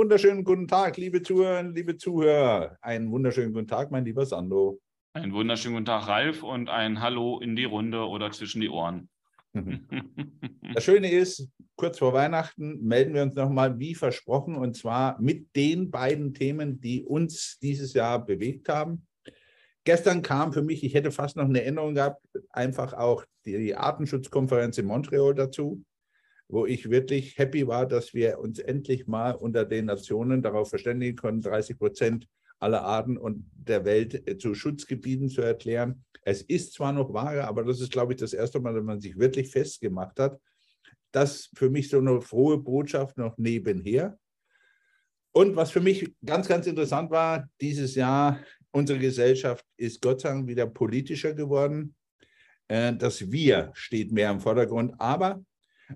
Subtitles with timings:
[0.00, 2.78] wunderschönen guten Tag, liebe Zuhörerinnen, liebe Zuhörer.
[2.80, 4.80] Einen wunderschönen guten Tag, mein lieber Sandro.
[5.12, 9.10] Einen wunderschönen guten Tag, Ralf, und ein Hallo in die Runde oder zwischen die Ohren.
[10.72, 15.54] Das Schöne ist, kurz vor Weihnachten melden wir uns nochmal wie versprochen und zwar mit
[15.54, 19.06] den beiden Themen, die uns dieses Jahr bewegt haben.
[19.84, 24.78] Gestern kam für mich, ich hätte fast noch eine Änderung gehabt, einfach auch die Artenschutzkonferenz
[24.78, 25.82] in Montreal dazu,
[26.52, 31.16] wo ich wirklich happy war, dass wir uns endlich mal unter den Nationen darauf verständigen
[31.16, 36.04] konnten, 30 Prozent aller Arten und der Welt äh, zu Schutzgebieten zu erklären.
[36.22, 39.00] Es ist zwar noch vage, aber das ist, glaube ich, das erste Mal, dass man
[39.00, 40.38] sich wirklich festgemacht hat.
[41.12, 44.18] Das für mich so eine frohe Botschaft noch nebenher.
[45.32, 48.40] Und was für mich ganz, ganz interessant war, dieses Jahr
[48.72, 51.94] unsere Gesellschaft ist Gott sei Dank wieder politischer geworden.
[52.68, 54.94] Äh, das Wir steht mehr im Vordergrund.
[54.98, 55.42] Aber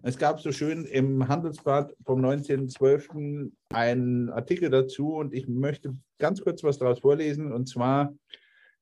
[0.03, 3.51] es gab so schön im Handelsblatt vom 19.12.
[3.71, 7.53] einen Artikel dazu und ich möchte ganz kurz was daraus vorlesen.
[7.53, 8.15] Und zwar,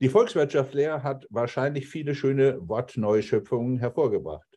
[0.01, 4.49] die Volkswirtschaftslehre hat wahrscheinlich viele schöne Wortneuschöpfungen hervorgebracht.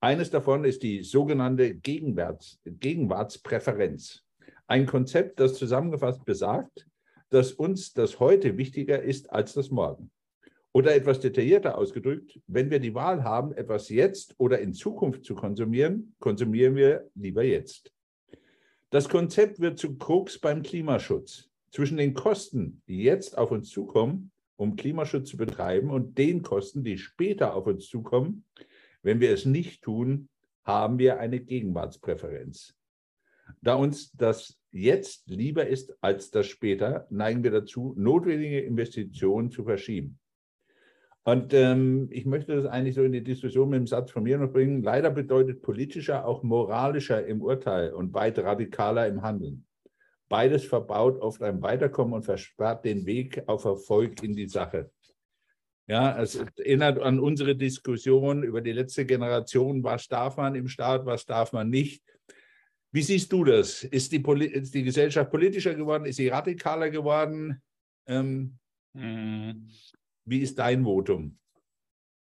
[0.00, 4.22] Eines davon ist die sogenannte Gegenwarts, Gegenwartspräferenz.
[4.66, 6.86] Ein Konzept, das zusammengefasst besagt,
[7.30, 10.10] dass uns das Heute wichtiger ist als das Morgen.
[10.72, 15.34] Oder etwas detaillierter ausgedrückt, wenn wir die Wahl haben, etwas jetzt oder in Zukunft zu
[15.34, 17.92] konsumieren, konsumieren wir lieber jetzt.
[18.90, 21.50] Das Konzept wird zu Krux beim Klimaschutz.
[21.70, 26.84] Zwischen den Kosten, die jetzt auf uns zukommen, um Klimaschutz zu betreiben, und den Kosten,
[26.84, 28.44] die später auf uns zukommen,
[29.02, 30.28] wenn wir es nicht tun,
[30.64, 32.74] haben wir eine Gegenwartspräferenz.
[33.62, 39.64] Da uns das jetzt lieber ist als das später, neigen wir dazu, notwendige Investitionen zu
[39.64, 40.18] verschieben.
[41.24, 44.38] Und ähm, ich möchte das eigentlich so in die Diskussion mit dem Satz von mir
[44.38, 44.82] noch bringen.
[44.82, 49.66] Leider bedeutet politischer auch moralischer im Urteil und weit radikaler im Handeln.
[50.28, 54.90] Beides verbaut oft ein Weiterkommen und versperrt den Weg auf Erfolg in die Sache.
[55.86, 59.82] Ja, es erinnert an unsere Diskussion über die letzte Generation.
[59.82, 62.02] Was darf man im Staat, was darf man nicht?
[62.92, 63.84] Wie siehst du das?
[63.84, 66.04] Ist die, ist die Gesellschaft politischer geworden?
[66.04, 67.62] Ist sie radikaler geworden?
[68.06, 68.58] Ähm,
[68.92, 69.70] mhm.
[70.28, 71.38] Wie ist dein Votum?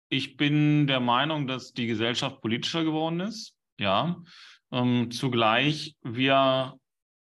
[0.08, 3.56] Ich bin der Meinung, dass die Gesellschaft politischer geworden ist.
[3.78, 4.22] Ja.
[4.70, 6.78] Ähm, zugleich wir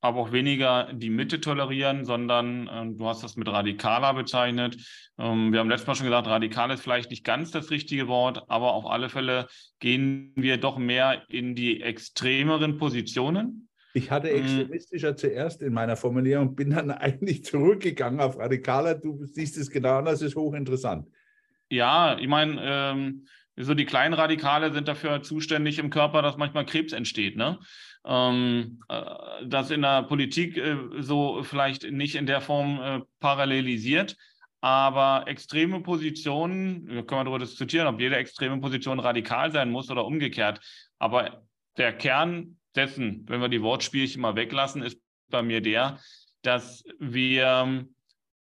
[0.01, 4.77] aber auch weniger die Mitte tolerieren, sondern äh, du hast das mit radikaler bezeichnet.
[5.17, 8.43] Ähm, wir haben letztes Mal schon gesagt, radikal ist vielleicht nicht ganz das richtige Wort,
[8.47, 9.47] aber auf alle Fälle
[9.79, 13.66] gehen wir doch mehr in die extremeren Positionen.
[13.97, 14.35] Ich hatte mm.
[14.37, 15.17] extremistischer mhm.
[15.17, 18.95] zuerst in meiner Formulierung, bin dann eigentlich zurückgegangen auf radikaler.
[18.95, 21.07] Du siehst es genau anders, ist hochinteressant.
[21.69, 23.27] Ja, ich meine, ähm,
[23.57, 27.35] so die kleinen Radikale sind dafür zuständig im Körper, dass manchmal Krebs entsteht.
[27.35, 27.59] Ne?
[28.07, 29.03] ähm, äh,
[29.45, 34.15] das in der Politik äh, so vielleicht nicht in der Form äh, parallelisiert.
[34.59, 39.91] Aber extreme Positionen, da können wir darüber diskutieren, ob jede extreme Position radikal sein muss
[39.91, 40.59] oder umgekehrt.
[40.97, 41.43] Aber
[41.77, 44.99] der Kern dessen, wenn wir die Wortspielchen mal weglassen, ist
[45.29, 45.99] bei mir der,
[46.41, 47.87] dass wir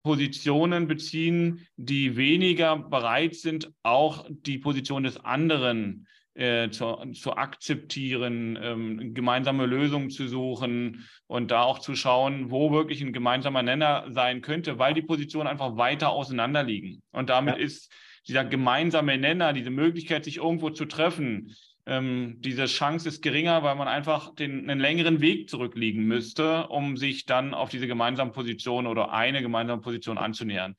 [0.03, 8.57] Positionen beziehen, die weniger bereit sind, auch die Position des anderen äh, zu, zu, akzeptieren,
[8.61, 14.05] ähm, gemeinsame Lösungen zu suchen und da auch zu schauen, wo wirklich ein gemeinsamer Nenner
[14.09, 17.01] sein könnte, weil die Positionen einfach weiter auseinander liegen.
[17.11, 17.63] Und damit ja.
[17.63, 17.91] ist
[18.27, 21.55] dieser gemeinsame Nenner, diese Möglichkeit, sich irgendwo zu treffen,
[21.87, 26.97] ähm, diese Chance ist geringer, weil man einfach den, einen längeren Weg zurückliegen müsste, um
[26.97, 30.75] sich dann auf diese gemeinsame Position oder eine gemeinsame Position anzunähern.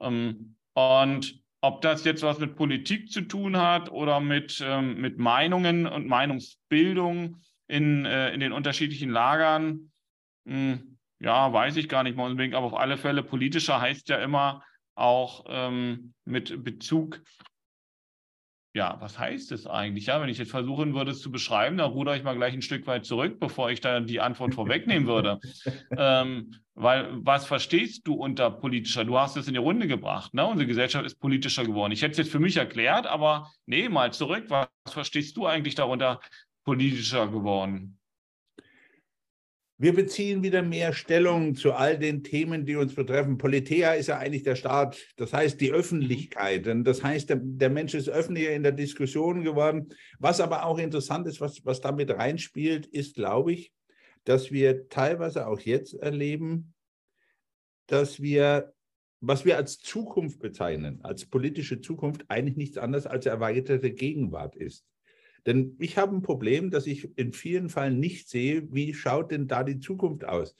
[0.00, 5.18] Ähm, und ob das jetzt was mit Politik zu tun hat oder mit, ähm, mit
[5.18, 7.36] Meinungen und Meinungsbildung
[7.68, 9.92] in, äh, in den unterschiedlichen Lagern,
[10.44, 14.08] mh, hm, ja, weiß ich gar nicht mal unbedingt, aber auf alle Fälle politischer heißt
[14.08, 14.64] ja immer
[14.96, 17.22] auch ähm, mit Bezug
[18.78, 20.06] ja, was heißt es eigentlich?
[20.06, 22.62] Ja, wenn ich jetzt versuchen würde, es zu beschreiben, dann rudere ich mal gleich ein
[22.62, 25.40] Stück weit zurück, bevor ich da die Antwort vorwegnehmen würde.
[25.98, 29.04] ähm, weil was verstehst du unter politischer?
[29.04, 30.32] Du hast es in die Runde gebracht.
[30.32, 30.46] Ne?
[30.46, 31.90] Unsere Gesellschaft ist politischer geworden.
[31.90, 34.44] Ich hätte es jetzt für mich erklärt, aber nee, mal zurück.
[34.46, 36.20] Was verstehst du eigentlich darunter
[36.64, 37.97] politischer geworden?
[39.80, 43.38] Wir beziehen wieder mehr Stellung zu all den Themen, die uns betreffen.
[43.38, 46.66] Politea ist ja eigentlich der Staat, das heißt die Öffentlichkeit.
[46.66, 49.94] Und das heißt, der, der, Mensch ist öffentlicher in der Diskussion geworden.
[50.18, 53.72] Was aber auch interessant ist, was, was damit reinspielt, ist, glaube ich,
[54.24, 56.74] dass wir teilweise auch jetzt erleben,
[57.86, 58.74] dass wir,
[59.20, 64.84] was wir als Zukunft bezeichnen, als politische Zukunft, eigentlich nichts anderes als erweiterte Gegenwart ist.
[65.46, 69.48] Denn ich habe ein Problem, dass ich in vielen Fällen nicht sehe, wie schaut denn
[69.48, 70.56] da die Zukunft aus.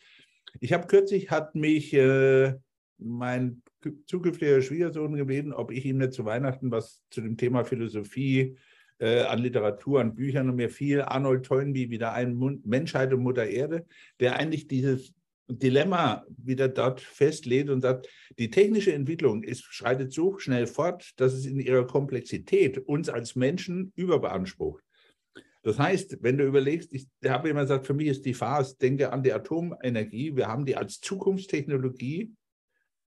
[0.61, 2.55] Ich habe kürzlich, hat mich äh,
[2.99, 3.63] mein
[4.07, 8.57] zukünftiger Schwiegersohn gebeten, ob ich ihm nicht zu Weihnachten was zu dem Thema Philosophie,
[8.99, 13.47] äh, an Literatur, an Büchern und mir viel Arnold Toynbee, wieder ein Menschheit und Mutter
[13.47, 13.87] Erde,
[14.21, 15.15] der eigentlich dieses
[15.49, 18.09] Dilemma wieder dort festlegt und sagt,
[18.39, 23.35] die technische Entwicklung ist, schreitet so schnell fort, dass es in ihrer Komplexität uns als
[23.35, 24.85] Menschen überbeansprucht.
[25.63, 29.13] Das heißt, wenn du überlegst, ich habe immer gesagt, für mich ist die Phase, denke
[29.13, 32.33] an die Atomenergie, wir haben die als Zukunftstechnologie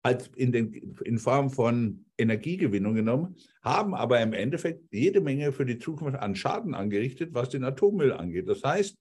[0.03, 0.73] als in, den,
[1.05, 6.37] in Form von Energiegewinnung genommen, haben aber im Endeffekt jede Menge für die Zukunft an
[6.37, 8.49] Schaden angerichtet, was den Atommüll angeht.
[8.49, 8.97] Das heißt,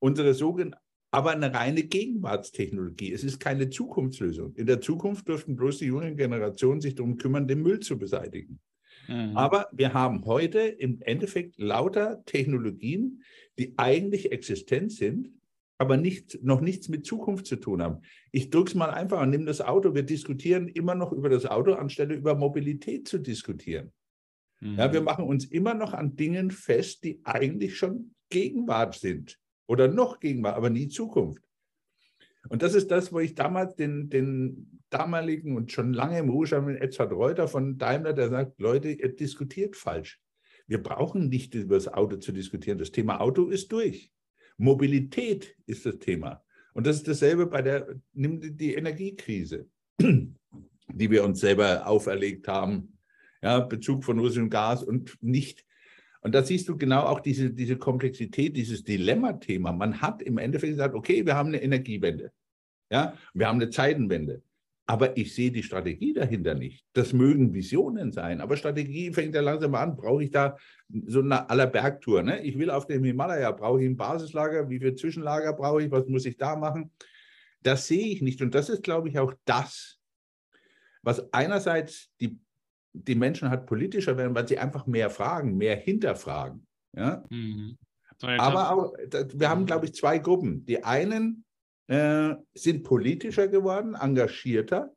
[0.00, 0.83] unsere sogenannte
[1.14, 3.12] aber eine reine Gegenwartstechnologie.
[3.12, 4.52] Es ist keine Zukunftslösung.
[4.56, 8.58] In der Zukunft dürften bloß die jungen Generationen sich darum kümmern, den Müll zu beseitigen.
[9.06, 9.36] Mhm.
[9.36, 13.22] Aber wir haben heute im Endeffekt lauter Technologien,
[13.60, 15.30] die eigentlich existent sind,
[15.78, 18.02] aber nicht, noch nichts mit Zukunft zu tun haben.
[18.32, 19.94] Ich drücke es mal einfach und nehme das Auto.
[19.94, 23.92] Wir diskutieren immer noch über das Auto, anstelle über Mobilität zu diskutieren.
[24.58, 24.78] Mhm.
[24.78, 29.88] Ja, wir machen uns immer noch an Dingen fest, die eigentlich schon Gegenwart sind oder
[29.88, 31.42] noch Gegenwart, aber nie Zukunft.
[32.48, 36.66] Und das ist das, wo ich damals den, den damaligen und schon lange im Ruhestand
[36.66, 40.20] mit Edzard Reuter von Daimler, der sagt, Leute, ihr diskutiert falsch.
[40.66, 42.78] Wir brauchen nicht über das Auto zu diskutieren.
[42.78, 44.10] Das Thema Auto ist durch.
[44.56, 46.42] Mobilität ist das Thema.
[46.74, 49.66] Und das ist dasselbe bei der, nimm die Energiekrise,
[50.00, 52.98] die wir uns selber auferlegt haben.
[53.42, 55.64] Ja, Bezug von russischem Gas und nicht
[56.24, 59.72] und da siehst du genau auch diese, diese Komplexität, dieses Dilemma-Thema.
[59.72, 62.32] Man hat im Endeffekt gesagt, okay, wir haben eine Energiewende.
[62.90, 64.42] Ja, wir haben eine Zeitenwende.
[64.86, 66.86] Aber ich sehe die Strategie dahinter nicht.
[66.94, 69.96] Das mögen Visionen sein, aber Strategie fängt ja langsam an.
[69.96, 70.56] Brauche ich da
[71.06, 72.22] so eine aller Bergtour?
[72.22, 72.42] Ne?
[72.42, 74.70] Ich will auf dem Himalaya, brauche ich ein Basislager?
[74.70, 75.90] Wie viel Zwischenlager brauche ich?
[75.90, 76.90] Was muss ich da machen?
[77.62, 78.40] Das sehe ich nicht.
[78.40, 79.98] Und das ist, glaube ich, auch das,
[81.02, 82.38] was einerseits die
[82.94, 86.66] die Menschen halt politischer werden, weil sie einfach mehr fragen, mehr hinterfragen.
[86.96, 87.24] Ja?
[87.28, 87.76] Mhm.
[88.16, 88.94] So, Aber auch,
[89.34, 90.64] wir haben, glaube ich, zwei Gruppen.
[90.64, 91.44] Die einen
[91.88, 94.94] äh, sind politischer geworden, engagierter.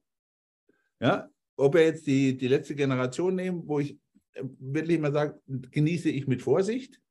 [1.00, 1.30] Ja?
[1.58, 3.98] Ob wir jetzt die, die letzte Generation nehmen, wo ich
[4.34, 7.02] äh, wirklich mal sage, genieße ich mit Vorsicht.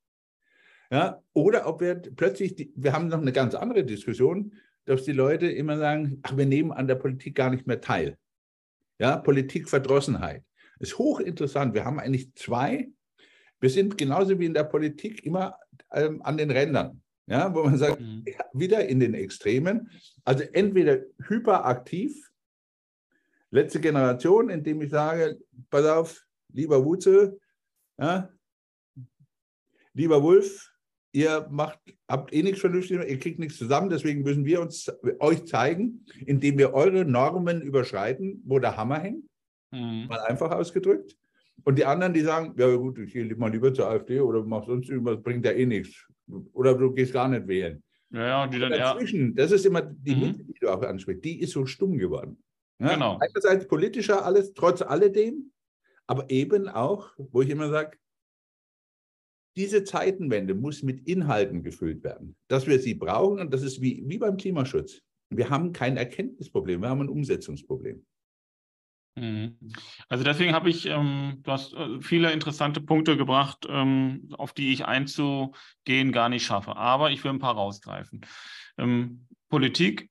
[0.93, 1.21] Ja?
[1.33, 4.55] Oder ob wir plötzlich, die, wir haben noch eine ganz andere Diskussion,
[4.85, 8.17] dass die Leute immer sagen, ach, wir nehmen an der Politik gar nicht mehr teil.
[8.99, 10.45] Ja, Politikverdrossenheit
[10.79, 11.75] ist hochinteressant.
[11.75, 12.91] Wir haben eigentlich zwei.
[13.61, 15.57] Wir sind genauso wie in der Politik immer
[15.93, 18.25] ähm, an den Rändern, ja, wo man sagt, mhm.
[18.53, 19.91] wieder in den Extremen.
[20.25, 22.31] Also entweder hyperaktiv,
[23.51, 25.39] letzte Generation, indem ich sage,
[25.71, 27.39] pass auf, lieber Wutze,
[27.99, 28.29] ja,
[29.95, 30.71] lieber Wolf,
[31.13, 35.47] ihr macht, habt eh nichts Vernünftiges, ihr kriegt nichts zusammen, deswegen müssen wir uns euch
[35.47, 39.25] zeigen, indem wir eure Normen überschreiten, wo der Hammer hängt.
[39.71, 40.07] Mhm.
[40.09, 41.17] Mal einfach ausgedrückt.
[41.65, 44.67] Und die anderen, die sagen, ja gut, ich gehe mal lieber zur AfD oder mach
[44.67, 46.07] sonst irgendwas, bringt ja eh nichts.
[46.53, 47.83] Oder du gehst gar nicht wählen.
[48.11, 50.21] Ja, ja, die dann dazwischen, das ist immer die mhm.
[50.21, 52.43] Mitte, die du auch ansprichst, die ist so stumm geworden.
[52.79, 52.95] Ja?
[52.95, 53.19] Genau.
[53.19, 55.51] Einerseits politischer alles, trotz alledem,
[56.07, 57.99] aber eben auch, wo ich immer sage,
[59.57, 64.05] diese Zeitenwende muss mit Inhalten gefüllt werden, dass wir sie brauchen und das ist wie,
[64.07, 65.01] wie beim Klimaschutz.
[65.31, 68.05] Wir haben kein Erkenntnisproblem, wir haben ein Umsetzungsproblem.
[69.17, 69.57] Mhm.
[70.09, 74.73] Also deswegen habe ich, ähm, du hast äh, viele interessante Punkte gebracht, ähm, auf die
[74.73, 76.77] ich einzugehen gar nicht schaffe.
[76.77, 78.21] Aber ich will ein paar rausgreifen.
[78.77, 80.11] Ähm, Politik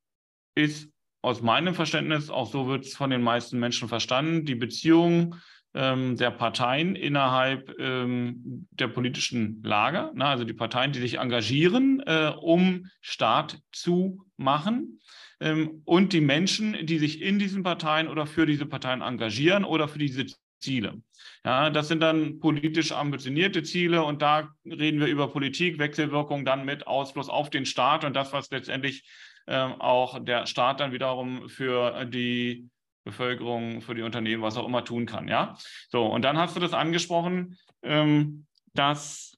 [0.55, 0.89] ist
[1.21, 5.35] aus meinem Verständnis, auch so wird es von den meisten Menschen verstanden, die Beziehung
[5.75, 12.01] ähm, der Parteien innerhalb ähm, der politischen Lager, na, also die Parteien, die sich engagieren,
[12.05, 14.99] äh, um Staat zu machen
[15.39, 19.99] und die Menschen, die sich in diesen Parteien oder für diese Parteien engagieren oder für
[19.99, 20.25] diese
[20.59, 21.01] Ziele.
[21.43, 26.65] Ja, das sind dann politisch ambitionierte Ziele und da reden wir über Politik, Wechselwirkung dann
[26.65, 29.03] mit Ausfluss auf den Staat und das, was letztendlich
[29.47, 32.69] ähm, auch der Staat dann wiederum für die
[33.03, 35.27] Bevölkerung, für die Unternehmen, was auch immer tun kann.
[35.27, 35.55] Ja,
[35.89, 39.37] so und dann hast du das angesprochen, ähm, dass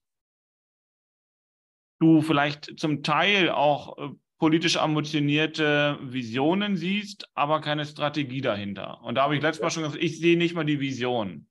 [2.00, 9.01] du vielleicht zum Teil auch äh, politisch ambitionierte Visionen siehst, aber keine Strategie dahinter.
[9.03, 11.48] Und da habe ich letztes Mal schon gesagt, ich sehe nicht mal die Vision.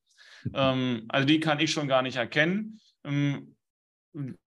[0.54, 2.80] ähm, also die kann ich schon gar nicht erkennen.
[3.04, 3.56] Ähm,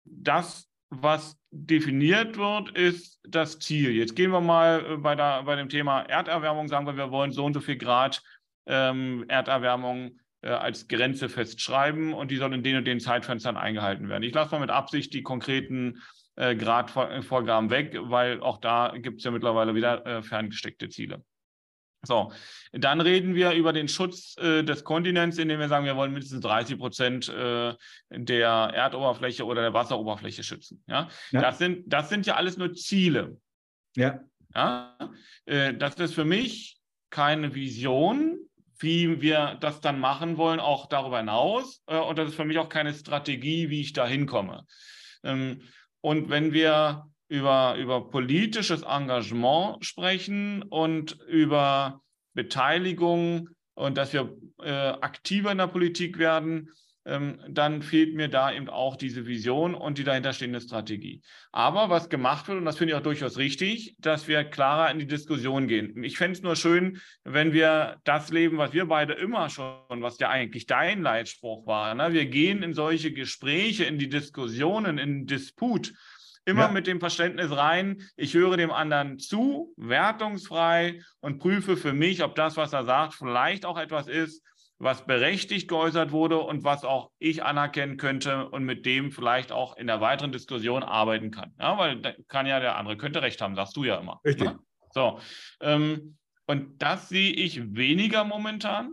[0.05, 3.93] das, was definiert wird, ist das Ziel.
[3.93, 7.33] Jetzt gehen wir mal äh, bei, der, bei dem Thema Erderwärmung, sagen wir, wir wollen
[7.33, 8.23] so und so viel Grad
[8.67, 14.09] ähm, Erderwärmung äh, als Grenze festschreiben und die sollen in den und den Zeitfenstern eingehalten
[14.09, 14.23] werden.
[14.23, 16.03] Ich lasse mal mit Absicht die konkreten
[16.39, 21.23] äh, Gradvorgaben weg, weil auch da gibt es ja mittlerweile wieder äh, ferngesteckte Ziele.
[22.03, 22.33] So,
[22.73, 26.41] dann reden wir über den Schutz äh, des Kontinents, indem wir sagen, wir wollen mindestens
[26.43, 27.75] 30 Prozent äh,
[28.11, 30.83] der Erdoberfläche oder der Wasseroberfläche schützen.
[30.87, 31.09] Ja?
[31.33, 31.41] ja?
[31.41, 33.41] Das, sind, das sind ja alles nur Ziele.
[33.97, 34.21] Ja.
[34.55, 34.97] ja?
[35.45, 36.79] Äh, das ist für mich
[37.11, 38.39] keine Vision,
[38.79, 41.83] wie wir das dann machen wollen, auch darüber hinaus.
[41.87, 44.65] Äh, und das ist für mich auch keine Strategie, wie ich da hinkomme.
[45.25, 45.63] Ähm,
[46.09, 52.01] und wenn wir über, über politisches Engagement sprechen und über
[52.33, 56.71] Beteiligung und dass wir äh, aktiver in der Politik werden,
[57.49, 61.23] dann fehlt mir da eben auch diese Vision und die dahinterstehende Strategie.
[61.53, 64.99] Aber was gemacht wird, und das finde ich auch durchaus richtig, dass wir klarer in
[64.99, 66.05] die Diskussion gehen.
[66.05, 70.19] Ich fände es nur schön, wenn wir das leben, was wir beide immer schon, was
[70.19, 71.95] ja eigentlich dein Leitspruch war.
[71.95, 72.13] Ne?
[72.13, 75.95] Wir gehen in solche Gespräche, in die Diskussionen, in Disput
[76.49, 76.69] Immer ja.
[76.69, 82.37] mit dem Verständnis rein, ich höre dem anderen zu, wertungsfrei und prüfe für mich, ob
[82.37, 84.43] das, was er sagt, vielleicht auch etwas ist,
[84.79, 89.77] was berechtigt geäußert wurde und was auch ich anerkennen könnte und mit dem vielleicht auch
[89.77, 91.53] in der weiteren Diskussion arbeiten kann.
[91.59, 94.21] Ja, weil kann ja der andere könnte recht haben, sagst du ja immer.
[94.25, 94.47] Richtig.
[94.47, 94.59] Ja?
[94.93, 95.21] So.
[95.61, 96.17] Ähm,
[96.47, 98.93] und das sehe ich weniger momentan,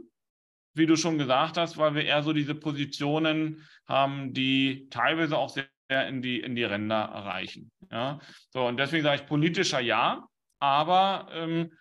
[0.74, 5.50] wie du schon gesagt hast, weil wir eher so diese Positionen haben, die teilweise auch
[5.50, 7.72] sehr in die, in die Ränder erreichen.
[7.92, 8.20] Ja?
[8.50, 10.28] So, und deswegen sage ich politischer Ja,
[10.60, 11.72] aber ähm,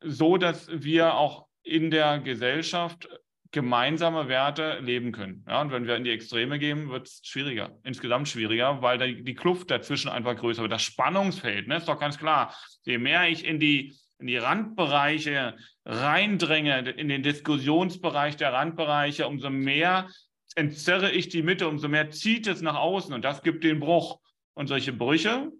[0.00, 3.08] so, dass wir auch in der Gesellschaft
[3.50, 5.44] gemeinsame Werte leben können.
[5.48, 9.24] Ja, und wenn wir in die Extreme gehen, wird es schwieriger, insgesamt schwieriger, weil die,
[9.24, 10.72] die Kluft dazwischen einfach größer wird.
[10.72, 12.54] Das Spannungsfeld, ne, ist doch ganz klar.
[12.82, 19.48] Je mehr ich in die, in die Randbereiche reindränge, in den Diskussionsbereich der Randbereiche, umso
[19.48, 20.08] mehr
[20.54, 24.20] entzerre ich die Mitte, umso mehr zieht es nach außen und das gibt den Bruch.
[24.54, 25.52] Und solche Brüche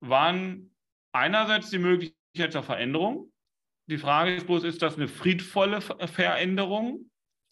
[0.00, 0.74] waren
[1.12, 3.30] einerseits die Möglichkeit zur Veränderung.
[3.86, 7.10] Die Frage ist bloß, ist das eine friedvolle Veränderung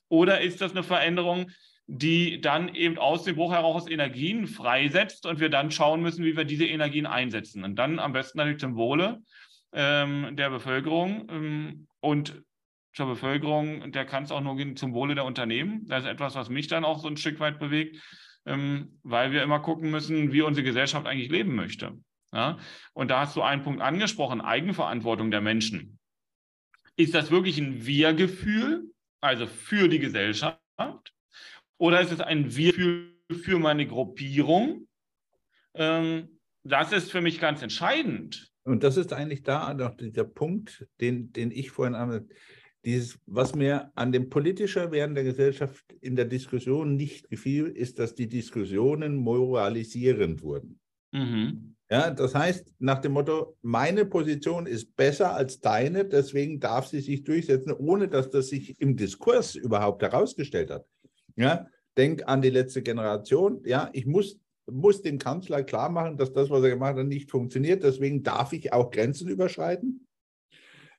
[0.09, 1.51] oder ist das eine Veränderung,
[1.87, 6.37] die dann eben aus dem Bruch heraus Energien freisetzt und wir dann schauen müssen, wie
[6.37, 7.63] wir diese Energien einsetzen.
[7.63, 9.23] Und dann am besten natürlich zum Wohle
[9.73, 11.29] ähm, der Bevölkerung.
[11.31, 12.43] Ähm, und
[12.93, 15.87] zur Bevölkerung, der kann es auch nur zum Wohle der Unternehmen.
[15.87, 18.03] Das ist etwas, was mich dann auch so ein Stück weit bewegt,
[18.47, 21.93] ähm, weil wir immer gucken müssen, wie unsere Gesellschaft eigentlich leben möchte.
[22.33, 22.59] Ja?
[22.95, 25.99] Und da hast du einen Punkt angesprochen, Eigenverantwortung der Menschen.
[26.97, 30.61] Ist das wirklich ein Wir-Gefühl, also für die Gesellschaft?
[31.79, 34.89] Oder ist es ein Wir-Gefühl für meine Gruppierung?
[35.75, 38.51] Ähm, das ist für mich ganz entscheidend.
[38.65, 42.29] Und das ist eigentlich da noch der Punkt, den, den ich vorhin
[42.85, 47.99] dieses, was mir an dem politischer Werden der Gesellschaft in der Diskussion nicht gefiel, ist,
[47.99, 50.81] dass die Diskussionen moralisierend wurden.
[51.13, 51.76] Mhm.
[51.89, 56.99] Ja, das heißt, nach dem Motto, meine Position ist besser als deine, deswegen darf sie
[57.01, 60.85] sich durchsetzen, ohne dass das sich im Diskurs überhaupt herausgestellt hat.
[61.37, 63.63] Ja, denk an die letzte Generation.
[63.65, 67.31] Ja, ich muss, muss dem Kanzler klar machen, dass das, was er gemacht hat, nicht
[67.31, 67.85] funktioniert.
[67.85, 70.09] Deswegen darf ich auch Grenzen überschreiten.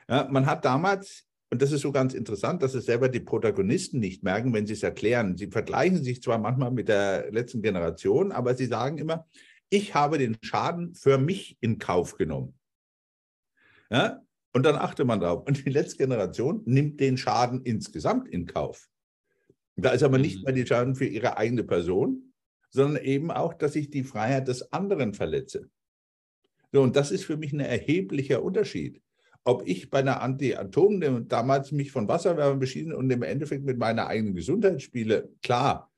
[0.10, 4.00] Ja, man hat damals, und das ist so ganz interessant, dass es selber die Protagonisten
[4.00, 5.38] nicht merken, wenn sie es erklären.
[5.38, 9.28] Sie vergleichen sich zwar manchmal mit der letzten Generation, aber sie sagen immer,
[9.70, 12.58] ich habe den Schaden für mich in Kauf genommen.
[13.90, 14.22] Ja?
[14.54, 15.46] Und dann achte man drauf.
[15.46, 18.90] Und die letzte Generation nimmt den Schaden insgesamt in Kauf.
[19.76, 20.44] Da ist aber nicht mhm.
[20.46, 22.34] mehr die Schaden für ihre eigene Person,
[22.70, 25.70] sondern eben auch, dass ich die Freiheit des anderen verletze.
[26.72, 29.02] So, und das ist für mich ein erheblicher Unterschied.
[29.48, 34.08] Ob ich bei einer Anti-Atom damals mich von Wasserwerfern beschießen und im Endeffekt mit meiner
[34.08, 35.89] eigenen Gesundheit spiele, klar,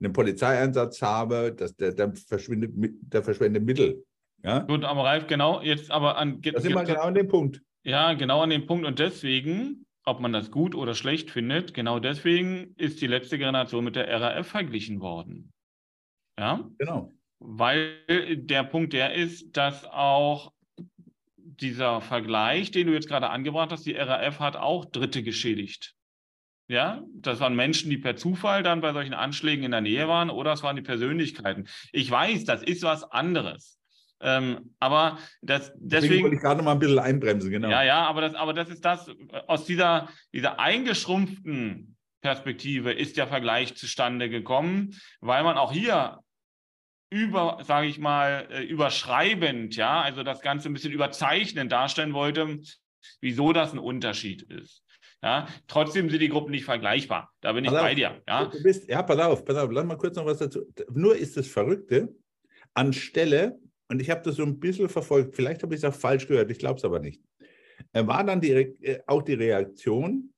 [0.00, 4.04] einen Polizeieinsatz habe, dass der, der verschwindet, der verschwendet Mittel.
[4.44, 4.60] Ja?
[4.60, 6.42] Gut, aber Ralf, genau, jetzt aber an.
[6.42, 7.62] Da sind wir genau an dem Punkt.
[7.82, 8.86] Ja, genau an dem Punkt.
[8.86, 13.84] Und deswegen ob man das gut oder schlecht findet, genau deswegen ist die letzte Generation
[13.84, 15.52] mit der RAF verglichen worden.
[16.38, 16.68] Ja?
[16.78, 17.12] Genau.
[17.40, 20.52] Weil der Punkt der ist, dass auch
[21.60, 25.94] dieser Vergleich, den du jetzt gerade angebracht hast, die RAF hat auch Dritte geschädigt.
[26.70, 30.28] Ja, das waren Menschen, die per Zufall dann bei solchen Anschlägen in der Nähe waren
[30.28, 31.66] oder es waren die Persönlichkeiten.
[31.92, 33.78] Ich weiß, das ist was anderes.
[34.20, 37.70] Ähm, aber das, deswegen, deswegen wollte ich gerade noch mal ein bisschen einbremsen, genau.
[37.70, 39.10] Ja, ja, aber das, aber das ist das,
[39.46, 46.18] aus dieser, dieser eingeschrumpften Perspektive ist der Vergleich zustande gekommen, weil man auch hier
[47.10, 52.60] über, sage ich mal, äh, überschreibend, ja, also das Ganze ein bisschen überzeichnend darstellen wollte,
[53.20, 54.82] wieso das ein Unterschied ist.
[55.22, 57.32] Ja, trotzdem sind die Gruppen nicht vergleichbar.
[57.40, 58.22] Da bin ich pass bei dir.
[58.28, 58.44] Ja?
[58.44, 60.64] Du bist, ja, pass auf, pass auf, lass mal kurz noch was dazu.
[60.92, 62.14] Nur ist das Verrückte,
[62.74, 66.28] anstelle, und ich habe das so ein bisschen verfolgt, vielleicht habe ich es auch falsch
[66.28, 67.22] gehört, ich glaube es aber nicht,
[67.92, 70.32] war dann die, äh, auch die Reaktion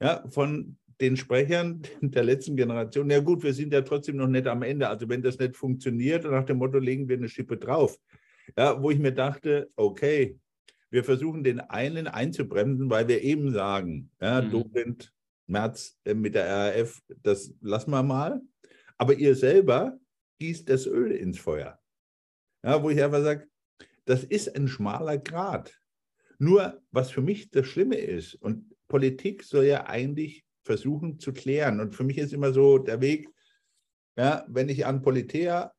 [0.00, 4.46] ja, von den Sprechern der letzten Generation, ja gut, wir sind ja trotzdem noch nicht
[4.46, 4.88] am Ende.
[4.88, 7.98] Also wenn das nicht funktioniert, nach dem Motto legen wir eine Schippe drauf.
[8.56, 10.38] Ja, wo ich mir dachte, okay,
[10.90, 14.50] wir versuchen den einen einzubremsen, weil wir eben sagen, ja, mhm.
[14.50, 15.12] Dobrindt,
[15.46, 18.40] März äh, mit der RAF, das lassen wir mal.
[18.96, 19.98] Aber ihr selber
[20.38, 21.78] gießt das Öl ins Feuer.
[22.64, 23.48] Ja, wo ich einfach sage,
[24.04, 25.78] das ist ein schmaler Grat.
[26.38, 31.80] Nur, was für mich das Schlimme ist, und Politik soll ja eigentlich versuchen zu klären.
[31.80, 33.28] Und für mich ist immer so der Weg,
[34.16, 35.72] ja, wenn ich an Politea,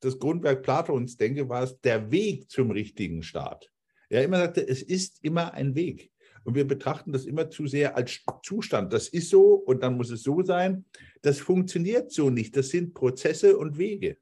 [0.00, 3.70] das Grundwerk Platons denke, war es der Weg zum richtigen Staat.
[4.08, 6.10] Er immer sagte, es ist immer ein Weg.
[6.42, 8.92] Und wir betrachten das immer zu sehr als Zustand.
[8.92, 10.86] Das ist so und dann muss es so sein.
[11.20, 12.56] Das funktioniert so nicht.
[12.56, 14.16] Das sind Prozesse und Wege.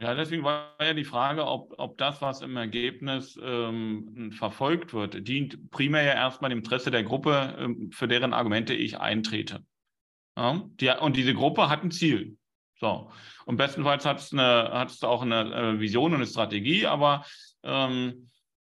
[0.00, 5.26] Ja, deswegen war ja die Frage, ob, ob das, was im Ergebnis ähm, verfolgt wird,
[5.28, 9.64] dient primär ja erstmal dem Interesse der Gruppe, ähm, für deren Argumente ich eintrete.
[10.36, 12.36] Ja, die, und diese Gruppe hat ein Ziel.
[12.80, 13.12] So.
[13.46, 17.24] Und bestenfalls hat es hat's auch eine äh, Vision und eine Strategie, aber
[17.62, 18.30] ähm,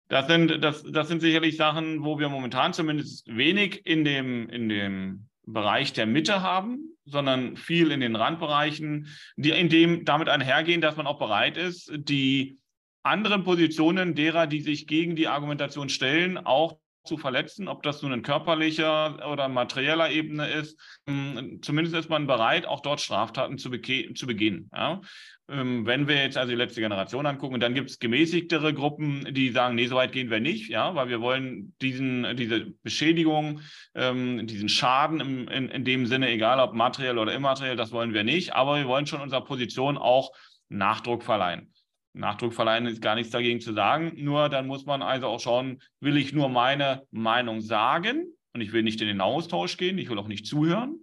[0.10, 4.68] das, sind, das, das sind sicherlich Sachen, wo wir momentan zumindest wenig in dem, in
[4.68, 10.82] dem Bereich der Mitte haben, sondern viel in den Randbereichen, die in dem damit einhergehen,
[10.82, 12.60] dass man auch bereit ist, die
[13.04, 18.14] anderen Positionen derer, die sich gegen die Argumentation stellen, auch zu verletzen, ob das nun
[18.14, 20.80] in körperlicher oder materieller Ebene ist.
[21.08, 24.70] Ähm, zumindest ist man bereit, auch dort Straftaten zu, zu begehen.
[24.74, 25.02] Ja?
[25.50, 29.52] Ähm, wenn wir jetzt also die letzte Generation angucken, dann gibt es gemäßigtere Gruppen, die
[29.52, 33.60] sagen, nee, so weit gehen wir nicht, ja, weil wir wollen diesen, diese Beschädigung,
[33.94, 38.14] ähm, diesen Schaden im, in, in dem Sinne, egal ob materiell oder immateriell, das wollen
[38.14, 40.32] wir nicht, aber wir wollen schon unserer Position auch
[40.70, 41.73] Nachdruck verleihen.
[42.14, 45.82] Nachdruck verleihen ist gar nichts dagegen zu sagen, nur dann muss man also auch schauen,
[46.00, 50.10] will ich nur meine Meinung sagen und ich will nicht in den Austausch gehen, ich
[50.10, 51.00] will auch nicht zuhören.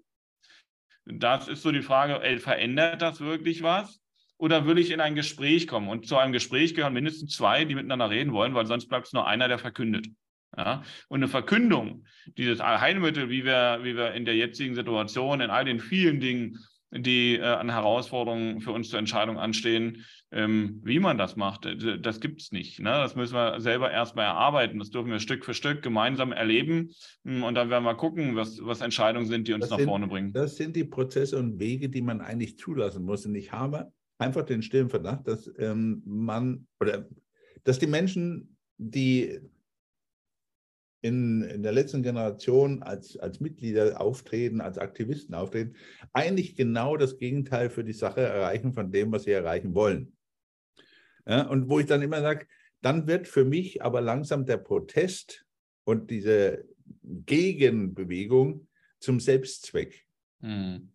[1.04, 4.00] Das ist so die Frage, ey, verändert das wirklich was?
[4.36, 5.88] Oder will ich in ein Gespräch kommen?
[5.88, 9.12] Und zu einem Gespräch gehören mindestens zwei, die miteinander reden wollen, weil sonst bleibt es
[9.12, 10.06] nur einer, der verkündet.
[10.56, 10.82] Ja?
[11.08, 12.06] Und eine Verkündung,
[12.38, 16.58] dieses Heilmittel, wie wir, wie wir in der jetzigen Situation, in all den vielen Dingen,
[16.90, 22.00] die äh, an Herausforderungen für uns zur Entscheidung anstehen, ähm, wie man das macht, äh,
[22.00, 22.80] das gibt es nicht.
[22.80, 22.90] Ne?
[22.90, 24.78] Das müssen wir selber erstmal erarbeiten.
[24.78, 26.90] Das dürfen wir Stück für Stück gemeinsam erleben.
[27.24, 29.88] Hm, und dann werden wir gucken, was, was Entscheidungen sind, die uns das nach sind,
[29.88, 30.32] vorne bringen.
[30.32, 33.24] Das sind die Prozesse und Wege, die man eigentlich zulassen muss.
[33.26, 37.08] Und ich habe einfach den stillen Verdacht, dass ähm, man oder
[37.64, 39.40] dass die Menschen, die
[41.02, 45.76] in, in der letzten Generation als, als Mitglieder auftreten, als Aktivisten auftreten,
[46.12, 50.12] eigentlich genau das Gegenteil für die Sache erreichen von dem, was sie erreichen wollen.
[51.26, 52.46] Ja, und wo ich dann immer sage,
[52.82, 55.46] dann wird für mich aber langsam der Protest
[55.84, 56.64] und diese
[57.02, 60.06] Gegenbewegung zum Selbstzweck.
[60.40, 60.90] Hm.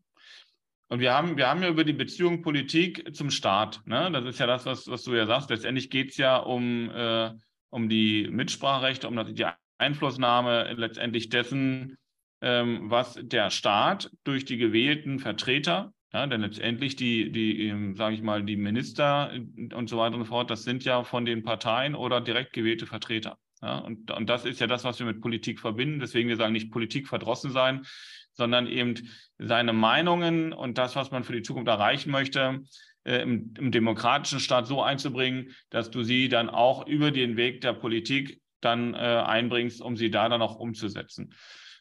[0.87, 3.81] Und wir haben, wir haben ja über die Beziehung Politik zum Staat.
[3.85, 4.11] Ne?
[4.11, 5.49] Das ist ja das, was, was du ja sagst.
[5.49, 7.31] Letztendlich geht es ja um, äh,
[7.69, 9.33] um die Mitspracherechte, um die
[9.77, 11.97] Einflussnahme letztendlich dessen,
[12.41, 18.15] ähm, was der Staat durch die gewählten Vertreter, ja, denn letztendlich die, die ähm, sage
[18.15, 19.33] ich mal, die Minister
[19.73, 22.85] und so weiter und so fort, das sind ja von den Parteien oder direkt gewählte
[22.85, 23.37] Vertreter.
[23.61, 25.99] Ja, und, und das ist ja das, was wir mit Politik verbinden.
[25.99, 27.85] Deswegen wir sagen nicht Politik verdrossen sein,
[28.33, 29.09] sondern eben
[29.39, 32.61] seine Meinungen und das, was man für die Zukunft erreichen möchte,
[33.03, 37.61] äh, im, im, demokratischen Staat so einzubringen, dass du sie dann auch über den Weg
[37.61, 41.33] der Politik dann äh, einbringst, um sie da dann auch umzusetzen.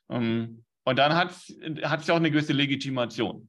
[0.08, 3.48] Ähm, und dann hat es ja auch eine gewisse Legitimation.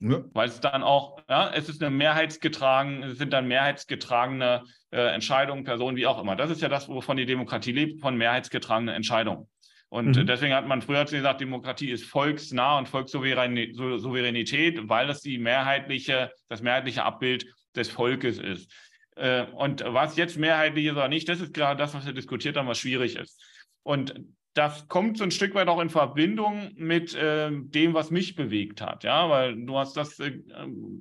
[0.00, 0.24] Ja.
[0.32, 5.64] Weil es dann auch, ja, es ist eine mehrheitsgetragen, es sind dann mehrheitsgetragene äh, Entscheidungen,
[5.64, 6.36] Personen, wie auch immer.
[6.36, 9.48] Das ist ja das, wovon die Demokratie lebt, von mehrheitsgetragenen Entscheidungen.
[9.90, 10.26] Und mhm.
[10.26, 16.62] deswegen hat man früher gesagt, Demokratie ist volksnah und Volkssouveränität, weil es die mehrheitliche, das
[16.62, 18.72] mehrheitliche Abbild des Volkes ist.
[19.16, 22.56] Äh, und was jetzt mehrheitlich ist oder nicht, das ist gerade das, was wir diskutiert
[22.56, 23.40] haben, was schwierig ist.
[23.82, 24.14] Und
[24.54, 28.80] das kommt so ein Stück weit auch in Verbindung mit äh, dem, was mich bewegt
[28.80, 29.04] hat.
[29.04, 30.40] Ja, weil du hast das äh,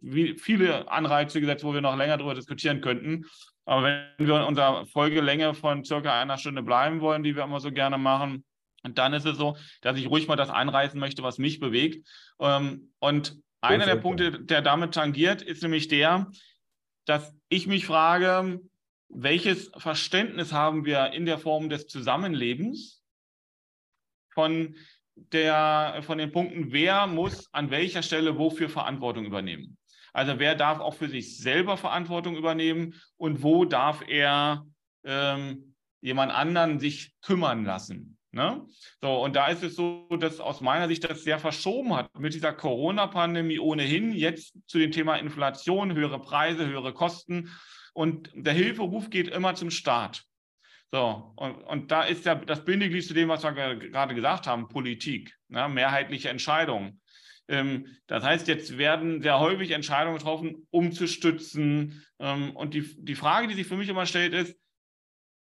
[0.02, 3.26] wie viele Anreize gesetzt, wo wir noch länger darüber diskutieren könnten.
[3.65, 7.60] Aber wenn wir in unserer Folgelänge von circa einer Stunde bleiben wollen, die wir immer
[7.60, 8.43] so gerne machen,
[8.84, 12.08] dann ist es so, dass ich ruhig mal das einreißen möchte, was mich bewegt.
[12.39, 16.32] Ähm, und einer der Punkte, der damit tangiert, ist nämlich der,
[17.10, 18.62] dass ich mich frage,
[19.10, 23.04] welches Verständnis haben wir in der Form des Zusammenlebens
[24.32, 24.76] von,
[25.15, 29.78] der, von den Punkten, wer muss an welcher Stelle wofür Verantwortung übernehmen?
[30.13, 34.67] Also wer darf auch für sich selber Verantwortung übernehmen und wo darf er
[35.04, 38.18] ähm, jemand anderen sich kümmern lassen?
[38.32, 38.63] Ne?
[39.02, 42.34] So, und da ist es so, dass aus meiner Sicht das sehr verschoben hat mit
[42.34, 47.50] dieser Corona-Pandemie ohnehin, jetzt zu dem Thema Inflation, höhere Preise, höhere Kosten.
[47.94, 50.24] Und der Hilferuf geht immer zum Staat.
[50.92, 54.68] So, und, und da ist ja das Bindeglied zu dem, was wir gerade gesagt haben,
[54.68, 55.68] Politik, ne?
[55.68, 57.02] mehrheitliche Entscheidungen.
[57.48, 62.06] Ähm, das heißt, jetzt werden sehr häufig Entscheidungen getroffen, um zu stützen.
[62.20, 64.56] Ähm, und die, die Frage, die sich für mich immer stellt, ist,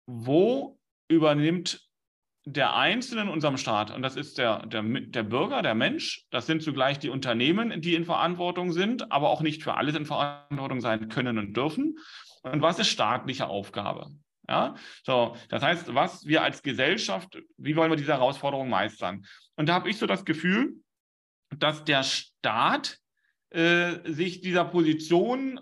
[0.06, 1.87] wo übernimmt
[2.50, 6.46] der Einzelne in unserem Staat, und das ist der, der, der Bürger, der Mensch, das
[6.46, 10.80] sind zugleich die Unternehmen, die in Verantwortung sind, aber auch nicht für alles in Verantwortung
[10.80, 11.98] sein können und dürfen.
[12.44, 14.12] Und was ist staatliche Aufgabe?
[14.48, 19.26] Ja, so, das heißt, was wir als Gesellschaft, wie wollen wir diese Herausforderung meistern?
[19.58, 20.76] Und da habe ich so das Gefühl,
[21.50, 22.98] dass der Staat
[23.50, 25.60] äh, sich dieser Position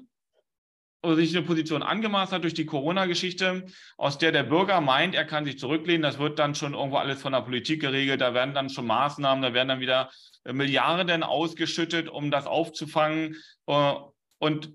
[1.06, 3.66] oder sich eine Position angemaßt hat durch die Corona-Geschichte,
[3.98, 6.02] aus der der Bürger meint, er kann sich zurücklehnen.
[6.02, 8.22] Das wird dann schon irgendwo alles von der Politik geregelt.
[8.22, 10.10] Da werden dann schon Maßnahmen, da werden dann wieder
[10.44, 13.36] äh, Milliarden ausgeschüttet, um das aufzufangen.
[13.68, 13.94] Äh,
[14.40, 14.74] und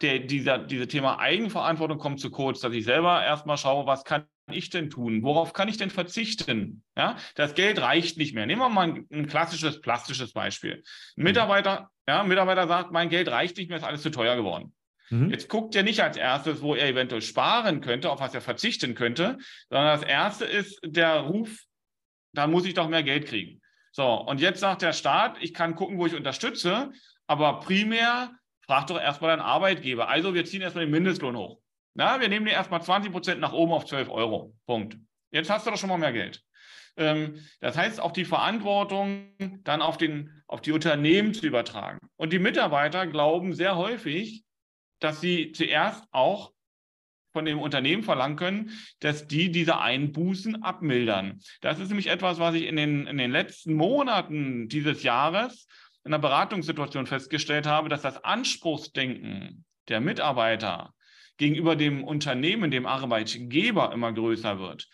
[0.00, 4.24] der, dieser, dieses Thema Eigenverantwortung kommt zu kurz, dass ich selber erstmal schaue, was kann
[4.50, 5.22] ich denn tun?
[5.22, 6.82] Worauf kann ich denn verzichten?
[6.96, 8.46] Ja, das Geld reicht nicht mehr.
[8.46, 10.82] Nehmen wir mal ein, ein klassisches plastisches Beispiel.
[11.16, 14.72] Ein Mitarbeiter, ja, Mitarbeiter sagt, mein Geld reicht nicht mehr, ist alles zu teuer geworden.
[15.10, 15.30] Mhm.
[15.30, 18.94] Jetzt guckt er nicht als erstes, wo er eventuell sparen könnte, auf was er verzichten
[18.94, 21.64] könnte, sondern das erste ist der Ruf,
[22.32, 23.60] da muss ich doch mehr Geld kriegen.
[23.92, 26.92] So, und jetzt sagt der Staat, ich kann gucken, wo ich unterstütze,
[27.26, 28.30] aber primär
[28.64, 30.08] frag doch erstmal deinen Arbeitgeber.
[30.08, 31.60] Also wir ziehen erstmal den Mindestlohn hoch.
[31.94, 34.54] Na, wir nehmen dir erstmal 20 Prozent nach oben auf 12 Euro.
[34.66, 34.96] Punkt.
[35.32, 36.40] Jetzt hast du doch schon mal mehr Geld.
[36.96, 39.32] Ähm, das heißt, auch die Verantwortung
[39.64, 41.98] dann auf, den, auf die Unternehmen zu übertragen.
[42.16, 44.44] Und die Mitarbeiter glauben sehr häufig,
[45.00, 46.52] dass sie zuerst auch
[47.32, 51.40] von dem Unternehmen verlangen können, dass die diese Einbußen abmildern.
[51.60, 55.66] Das ist nämlich etwas, was ich in den, in den letzten Monaten dieses Jahres
[56.04, 60.94] in der Beratungssituation festgestellt habe, dass das Anspruchsdenken der Mitarbeiter
[61.36, 64.88] gegenüber dem Unternehmen, dem Arbeitgeber immer größer wird,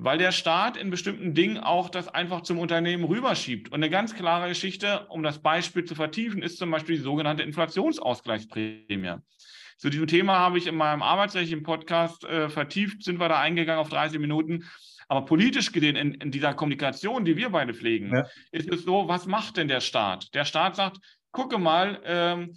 [0.00, 3.68] weil der Staat in bestimmten Dingen auch das einfach zum Unternehmen rüberschiebt.
[3.68, 7.42] Und eine ganz klare Geschichte, um das Beispiel zu vertiefen, ist zum Beispiel die sogenannte
[7.42, 9.16] Inflationsausgleichsprämie.
[9.76, 13.80] Zu diesem Thema habe ich in meinem arbeitsrechtlichen Podcast äh, vertieft, sind wir da eingegangen
[13.80, 14.68] auf 30 Minuten.
[15.08, 18.26] Aber politisch gesehen, in, in dieser Kommunikation, die wir beide pflegen, ja.
[18.52, 20.32] ist es so, was macht denn der Staat?
[20.32, 20.98] Der Staat sagt,
[21.32, 22.54] gucke mal, ähm,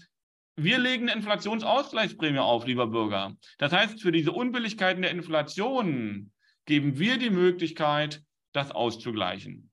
[0.55, 3.33] wir legen eine Inflationsausgleichsprämie auf, lieber Bürger.
[3.57, 6.31] Das heißt, für diese Unbilligkeiten der Inflation
[6.65, 8.21] geben wir die Möglichkeit,
[8.53, 9.71] das auszugleichen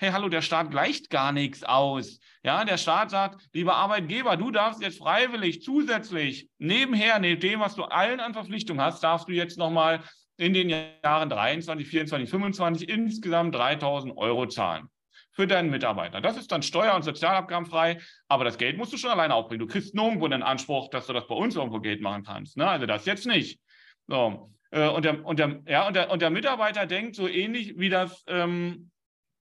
[0.00, 2.20] hey, hallo, der Staat gleicht gar nichts aus.
[2.42, 7.74] Ja, der Staat sagt, lieber Arbeitgeber, du darfst jetzt freiwillig zusätzlich nebenher, neben dem, was
[7.74, 10.02] du allen an Verpflichtungen hast, darfst du jetzt nochmal
[10.38, 14.86] in den Jahren 23, 24, 25 insgesamt 3000 Euro zahlen
[15.32, 16.22] für deinen Mitarbeiter.
[16.22, 19.60] Das ist dann steuer- und sozialabgabenfrei, aber das Geld musst du schon alleine aufbringen.
[19.60, 22.56] Du kriegst nirgendwo einen Anspruch, dass du das bei uns irgendwo Geld machen kannst.
[22.56, 22.66] Ne?
[22.66, 23.60] Also das jetzt nicht.
[24.06, 24.50] So.
[24.70, 27.88] Äh, und der, und, der, ja, und, der, und der Mitarbeiter denkt so ähnlich wie
[27.88, 28.90] das ähm,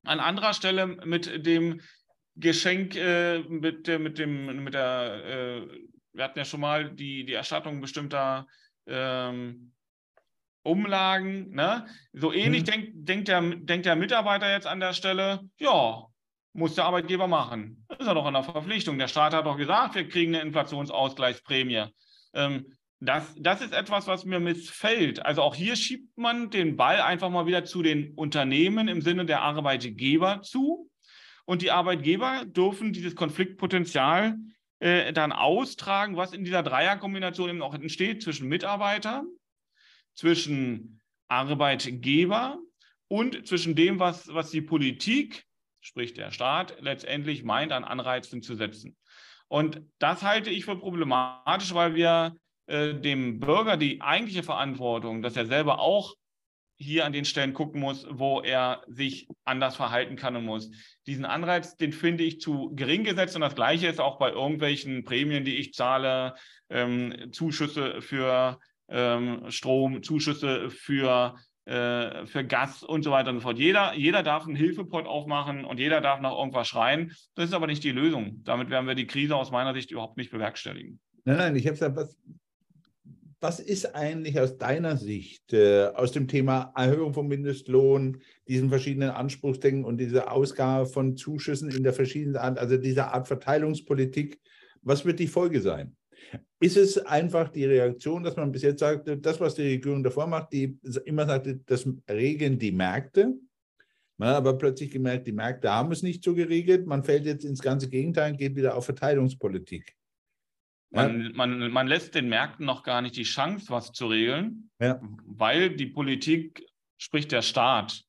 [0.04, 1.82] an anderer Stelle mit dem
[2.36, 5.68] Geschenk, äh, mit, der, mit dem, mit der, äh,
[6.14, 8.48] wir hatten ja schon mal die, die Erstattung bestimmter
[8.88, 9.74] ähm,
[10.64, 11.52] Umlagen.
[11.52, 11.86] Ne?
[12.14, 12.66] So ähnlich hm.
[12.66, 16.06] denkt, denkt, der, denkt der Mitarbeiter jetzt an der Stelle, ja,
[16.54, 17.86] muss der Arbeitgeber machen.
[17.88, 18.98] Das ist ja doch in der Verpflichtung.
[18.98, 21.86] Der Staat hat doch gesagt, wir kriegen eine Inflationsausgleichsprämie.
[22.34, 25.26] Ähm, das, das ist etwas, was mir missfällt.
[25.26, 29.26] Also auch hier schiebt man den Ball einfach mal wieder zu den Unternehmen im Sinne
[29.26, 30.90] der Arbeitgeber zu.
[31.46, 34.38] Und die Arbeitgeber dürfen dieses Konfliktpotenzial
[34.80, 39.24] äh, dann austragen, was in dieser Dreierkombination eben auch entsteht zwischen Mitarbeiter,
[40.14, 42.60] zwischen Arbeitgeber
[43.08, 45.46] und zwischen dem, was, was die Politik,
[45.80, 48.98] sprich der Staat, letztendlich meint, an Anreizen zu setzen.
[49.48, 52.36] Und das halte ich für problematisch, weil wir
[52.70, 56.14] äh, dem Bürger die eigentliche Verantwortung, dass er selber auch
[56.78, 60.70] hier an den Stellen gucken muss, wo er sich anders verhalten kann und muss.
[61.08, 65.04] Diesen Anreiz, den finde ich zu gering gesetzt und das Gleiche ist auch bei irgendwelchen
[65.04, 66.36] Prämien, die ich zahle,
[66.70, 73.42] ähm, Zuschüsse für ähm, Strom, Zuschüsse für, äh, für Gas und so weiter und so
[73.42, 73.58] fort.
[73.58, 77.14] Jeder, jeder darf einen Hilfepot aufmachen und jeder darf nach irgendwas schreien.
[77.34, 78.42] Das ist aber nicht die Lösung.
[78.44, 81.00] Damit werden wir die Krise aus meiner Sicht überhaupt nicht bewerkstelligen.
[81.26, 82.16] Nein, nein, ich habe es ja was
[83.42, 89.12] was ist eigentlich aus deiner Sicht äh, aus dem Thema Erhöhung vom Mindestlohn, diesen verschiedenen
[89.12, 94.40] Anspruchsdenken und dieser Ausgabe von Zuschüssen in der verschiedenen Art, also dieser Art Verteilungspolitik,
[94.82, 95.96] was wird die Folge sein?
[96.60, 100.28] Ist es einfach die Reaktion, dass man bis jetzt sagt, das, was die Regierung davor
[100.28, 103.36] macht, die immer sagte, das regeln die Märkte?
[104.18, 106.86] Man hat aber plötzlich gemerkt, die Märkte haben es nicht so geregelt.
[106.86, 109.96] Man fällt jetzt ins ganze Gegenteil und geht wieder auf Verteilungspolitik.
[110.92, 111.30] Man, ja.
[111.34, 115.00] man, man lässt den Märkten noch gar nicht die Chance, was zu regeln, ja.
[115.26, 116.66] weil die Politik,
[116.98, 118.04] sprich der Staat,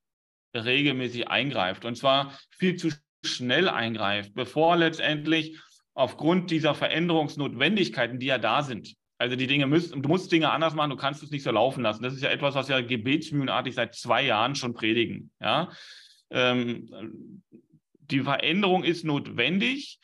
[0.55, 1.85] regelmäßig eingreift.
[1.85, 2.91] Und zwar viel zu
[3.25, 5.59] schnell eingreift, bevor letztendlich
[5.95, 8.95] aufgrund dieser Veränderungsnotwendigkeiten, die ja da sind.
[9.19, 11.83] Also die Dinge müssen, du musst Dinge anders machen, du kannst es nicht so laufen
[11.83, 12.03] lassen.
[12.03, 15.31] Das ist ja etwas, was ja gebetsmühlenartig seit zwei Jahren schon predigen.
[15.41, 15.71] Ja?
[16.31, 17.43] Ähm,
[18.11, 20.01] die Veränderung ist notwendig,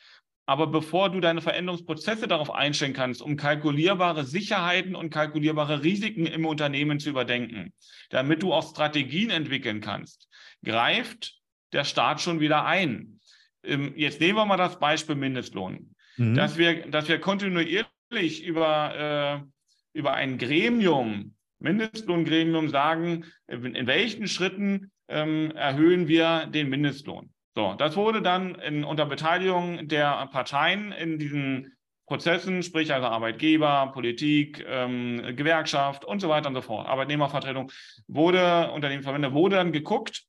[0.47, 6.45] aber bevor du deine Veränderungsprozesse darauf einstellen kannst, um kalkulierbare Sicherheiten und kalkulierbare Risiken im
[6.45, 7.73] Unternehmen zu überdenken,
[8.09, 10.29] damit du auch Strategien entwickeln kannst,
[10.63, 11.37] greift
[11.73, 13.19] der Staat schon wieder ein.
[13.61, 15.93] Ähm, jetzt nehmen wir mal das Beispiel Mindestlohn.
[16.15, 16.35] Mhm.
[16.35, 24.29] Dass, wir, dass wir kontinuierlich über, äh, über ein Gremium, Mindestlohngremium sagen, in, in welchen
[24.29, 27.33] Schritten ähm, erhöhen wir den Mindestlohn.
[27.57, 33.89] So, das wurde dann in, unter Beteiligung der Parteien in diesen Prozessen, sprich also Arbeitgeber,
[33.95, 37.71] Politik, ähm, Gewerkschaft und so weiter und so fort, Arbeitnehmervertretung,
[38.07, 40.25] wurde, Unternehmensverbände, wurde dann geguckt,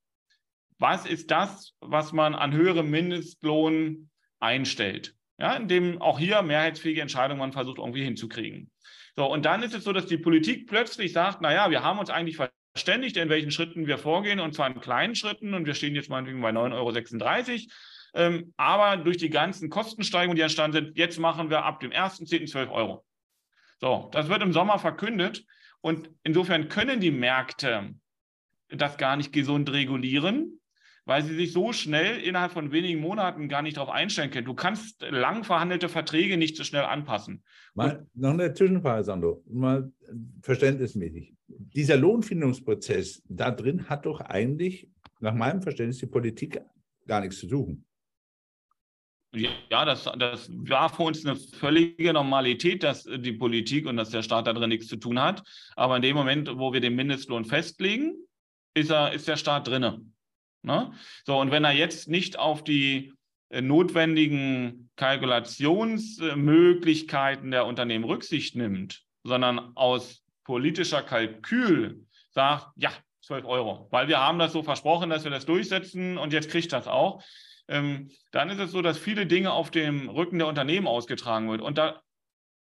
[0.79, 4.09] was ist das, was man an höherem Mindestlohn
[4.41, 5.15] einstellt.
[5.39, 8.71] Ja, indem auch hier mehrheitsfähige Entscheidungen man versucht irgendwie hinzukriegen.
[9.17, 12.09] So, und dann ist es so, dass die Politik plötzlich sagt, naja, wir haben uns
[12.09, 12.39] eigentlich
[12.79, 16.11] verständigt, in welchen Schritten wir vorgehen, und zwar in kleinen Schritten, und wir stehen jetzt
[16.11, 17.73] meinetwegen bei 9,36 Euro.
[18.15, 22.47] Ähm, aber durch die ganzen Kostensteigerungen, die entstanden sind, jetzt machen wir ab dem 1.10.
[22.47, 23.05] 12 Euro.
[23.81, 25.45] So, das wird im Sommer verkündet.
[25.81, 27.95] Und insofern können die Märkte
[28.69, 30.58] das gar nicht gesund regulieren,
[31.09, 34.45] weil sie sich so schnell innerhalb von wenigen Monaten gar nicht darauf einstellen können.
[34.45, 37.43] Du kannst lang verhandelte Verträge nicht so schnell anpassen.
[37.73, 39.91] Mal, noch eine Zwischenfrage, Sandro, mal
[40.43, 41.33] verständnismäßig.
[41.47, 44.91] Dieser Lohnfindungsprozess da drin hat doch eigentlich,
[45.21, 46.61] nach meinem Verständnis, die Politik
[47.07, 47.87] gar nichts zu suchen.
[49.33, 54.23] Ja, das, das war für uns eine völlige Normalität, dass die Politik und dass der
[54.23, 55.43] Staat da drin nichts zu tun hat.
[55.75, 58.15] Aber in dem Moment, wo wir den Mindestlohn festlegen,
[58.75, 60.13] ist, er, ist der Staat drin.
[60.63, 60.93] Ne?
[61.25, 63.13] So, und wenn er jetzt nicht auf die
[63.51, 72.91] äh, notwendigen Kalkulationsmöglichkeiten der Unternehmen Rücksicht nimmt, sondern aus politischer Kalkül sagt, ja,
[73.23, 76.73] 12 Euro, weil wir haben das so versprochen, dass wir das durchsetzen und jetzt kriegt
[76.73, 77.23] das auch,
[77.69, 81.61] ähm, dann ist es so, dass viele Dinge auf dem Rücken der Unternehmen ausgetragen wird.
[81.61, 82.01] Und da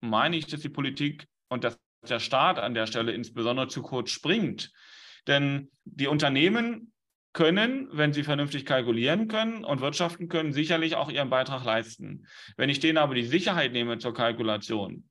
[0.01, 1.79] meine ich, dass die Politik und dass
[2.09, 4.73] der Staat an der Stelle insbesondere zu kurz springt.
[5.27, 6.93] Denn die Unternehmen
[7.37, 12.27] können, wenn sie vernünftig kalkulieren können und wirtschaften können, sicherlich auch ihren Beitrag leisten.
[12.57, 15.05] Wenn ich denen aber die Sicherheit nehme zur Kalkulation,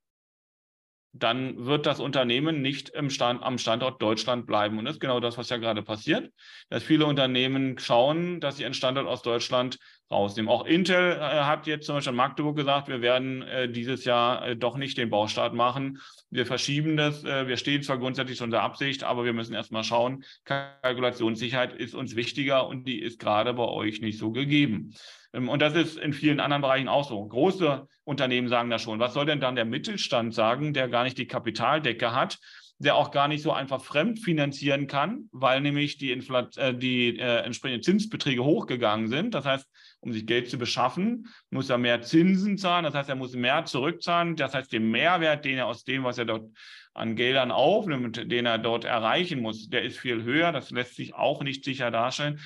[1.13, 4.79] dann wird das Unternehmen nicht Stand, am Standort Deutschland bleiben.
[4.79, 6.33] Und das ist genau das, was ja gerade passiert,
[6.69, 9.77] dass viele Unternehmen schauen, dass sie ihren Standort aus Deutschland
[10.11, 10.49] rausnehmen.
[10.49, 14.47] Auch Intel äh, hat jetzt zum Beispiel in Magdeburg gesagt, wir werden äh, dieses Jahr
[14.47, 15.99] äh, doch nicht den Baustart machen.
[16.29, 17.23] Wir verschieben das.
[17.23, 20.25] Wir stehen zwar grundsätzlich schon der Absicht, aber wir müssen erstmal schauen.
[20.43, 24.93] Kalkulationssicherheit ist uns wichtiger und die ist gerade bei euch nicht so gegeben.
[25.35, 27.23] Ähm, und das ist in vielen anderen Bereichen auch so.
[27.25, 28.99] Große Unternehmen sagen da schon.
[28.99, 32.39] Was soll denn dann der Mittelstand sagen, der gar nicht die Kapitaldecke hat,
[32.77, 37.43] der auch gar nicht so einfach fremd finanzieren kann, weil nämlich die, äh, die äh,
[37.43, 39.33] entsprechenden Zinsbeträge hochgegangen sind.
[39.33, 39.65] Das heißt,
[40.01, 42.83] um sich Geld zu beschaffen, muss er mehr Zinsen zahlen.
[42.83, 44.35] Das heißt, er muss mehr zurückzahlen.
[44.35, 46.49] Das heißt, den Mehrwert, den er aus dem, was er dort
[46.93, 50.51] an Geldern aufnimmt, den er dort erreichen muss, der ist viel höher.
[50.51, 52.41] Das lässt sich auch nicht sicher darstellen.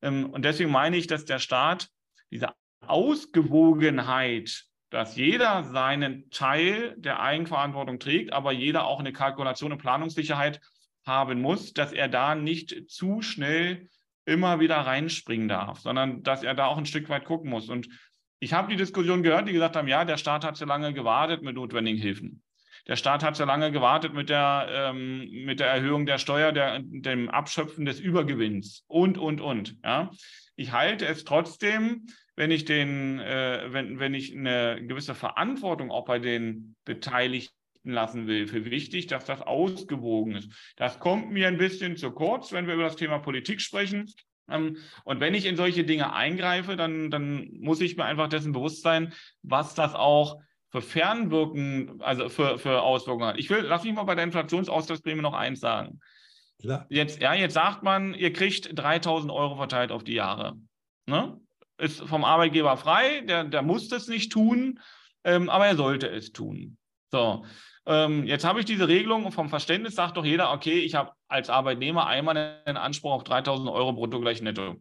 [0.00, 1.88] Ähm, und deswegen meine ich, dass der Staat
[2.30, 2.50] diese
[2.86, 10.60] Ausgewogenheit, dass jeder seinen Teil der Eigenverantwortung trägt, aber jeder auch eine Kalkulation und Planungssicherheit
[11.06, 13.88] haben muss, dass er da nicht zu schnell
[14.26, 17.70] immer wieder reinspringen darf, sondern dass er da auch ein Stück weit gucken muss.
[17.70, 17.88] Und
[18.38, 21.42] ich habe die Diskussion gehört, die gesagt haben, ja, der Staat hat zu lange gewartet
[21.42, 22.42] mit notwendigen Hilfen.
[22.86, 26.80] Der Staat hat zu lange gewartet mit der, ähm, mit der Erhöhung der Steuer, der,
[26.82, 29.76] dem Abschöpfen des Übergewinns und, und, und.
[29.82, 30.10] Ja.
[30.54, 36.04] Ich halte es trotzdem wenn ich den, äh, wenn, wenn ich eine gewisse Verantwortung auch
[36.04, 40.50] bei den Beteiligten lassen will, für wichtig, dass das ausgewogen ist.
[40.76, 44.06] Das kommt mir ein bisschen zu kurz, wenn wir über das Thema Politik sprechen.
[44.48, 48.52] Ähm, und wenn ich in solche Dinge eingreife, dann, dann muss ich mir einfach dessen
[48.52, 50.40] bewusst sein, was das auch
[50.70, 53.38] für Fernwirken, also für, für Auswirkungen hat.
[53.38, 56.00] Ich will, lass mich mal bei der Inflationsausgleichsprämie noch eins sagen.
[56.60, 56.86] Klar.
[56.88, 60.54] Jetzt, ja, jetzt sagt man, ihr kriegt 3000 Euro verteilt auf die Jahre.
[61.06, 61.38] Ne?
[61.82, 64.78] Ist vom Arbeitgeber frei, der, der muss das nicht tun,
[65.24, 66.76] ähm, aber er sollte es tun.
[67.10, 67.44] So,
[67.86, 71.10] ähm, jetzt habe ich diese Regelung und vom Verständnis sagt doch jeder, okay, ich habe
[71.26, 74.80] als Arbeitnehmer einmal einen Anspruch auf 3000 Euro brutto gleich netto.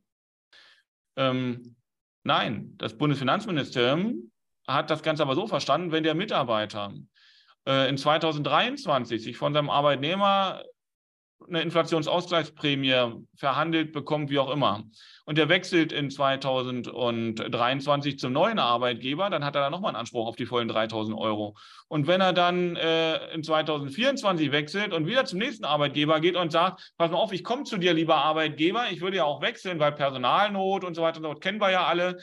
[1.15, 1.75] Ähm,
[2.23, 4.31] nein, das Bundesfinanzministerium
[4.67, 6.93] hat das Ganze aber so verstanden, wenn der Mitarbeiter
[7.67, 10.63] äh, in 2023 sich von seinem Arbeitnehmer
[11.47, 14.83] eine Inflationsausgleichsprämie verhandelt bekommt, wie auch immer,
[15.25, 20.27] und der wechselt in 2023 zum neuen Arbeitgeber, dann hat er da nochmal einen Anspruch
[20.27, 21.55] auf die vollen 3000 Euro.
[21.87, 26.51] Und wenn er dann äh, in 2024 wechselt und wieder zum nächsten Arbeitgeber geht und
[26.51, 29.79] sagt, pass mal auf, ich komme zu dir, lieber Arbeitgeber, ich würde ja auch wechseln,
[29.79, 32.17] weil Personalnot und so weiter, das kennen wir ja alle,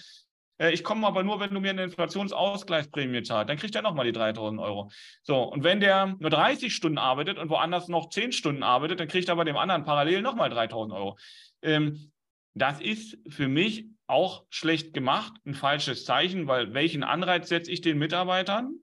[0.59, 3.49] äh, ich komme aber nur, wenn du mir eine Inflationsausgleichsprämie zahlst.
[3.49, 4.91] Dann kriegt er nochmal die 3000 Euro.
[5.23, 9.09] So, und wenn der nur 30 Stunden arbeitet und woanders noch 10 Stunden arbeitet, dann
[9.09, 11.19] kriegt er bei dem anderen parallel nochmal 3000 Euro.
[11.63, 12.13] Ähm,
[12.55, 17.83] das ist für mich auch schlecht gemacht, ein falsches Zeichen, weil welchen Anreiz setze ich
[17.83, 18.75] den Mitarbeitern?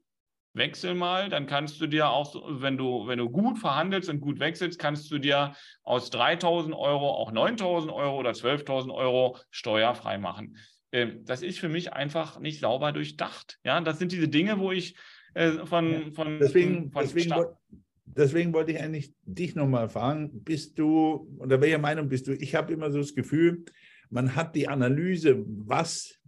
[0.54, 4.40] Wechsel mal, dann kannst du dir auch, wenn du, wenn du gut verhandelst und gut
[4.40, 10.58] wechselst, kannst du dir aus 3000 Euro auch 9000 Euro oder 12.000 Euro steuerfrei machen.
[10.91, 13.60] Ähm, das ist für mich einfach nicht sauber durchdacht.
[13.63, 14.95] Ja, das sind diese Dinge, wo ich
[15.34, 17.34] äh, von, von, deswegen, von deswegen,
[18.06, 22.34] deswegen wollte ich eigentlich dich nochmal fragen, bist du, oder welcher Meinung bist du?
[22.34, 23.65] Ich habe immer so das Gefühl,
[24.10, 26.19] man hat die Analyse, was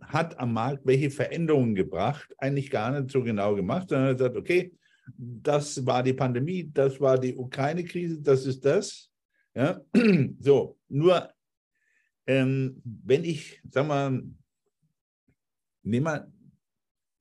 [0.00, 4.72] hat am Markt welche Veränderungen gebracht, eigentlich gar nicht so genau gemacht, sondern sagt, okay,
[5.16, 9.10] das war die Pandemie, das war die Ukraine-Krise, das ist das.
[9.54, 9.80] Ja,
[10.40, 11.30] so, nur
[12.26, 14.22] ähm, wenn ich, sag mal,
[15.82, 16.32] nehme mal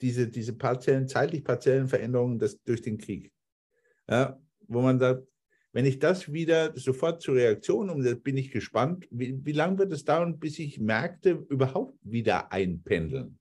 [0.02, 3.32] diese, diese partiellen, zeitlich partiellen Veränderungen das, durch den Krieg,
[4.10, 5.28] ja, wo man sagt,
[5.74, 9.94] wenn ich das wieder sofort zur Reaktion umsetze, bin ich gespannt, wie, wie lange wird
[9.94, 13.40] es dauern, bis sich Märkte überhaupt wieder einpendeln?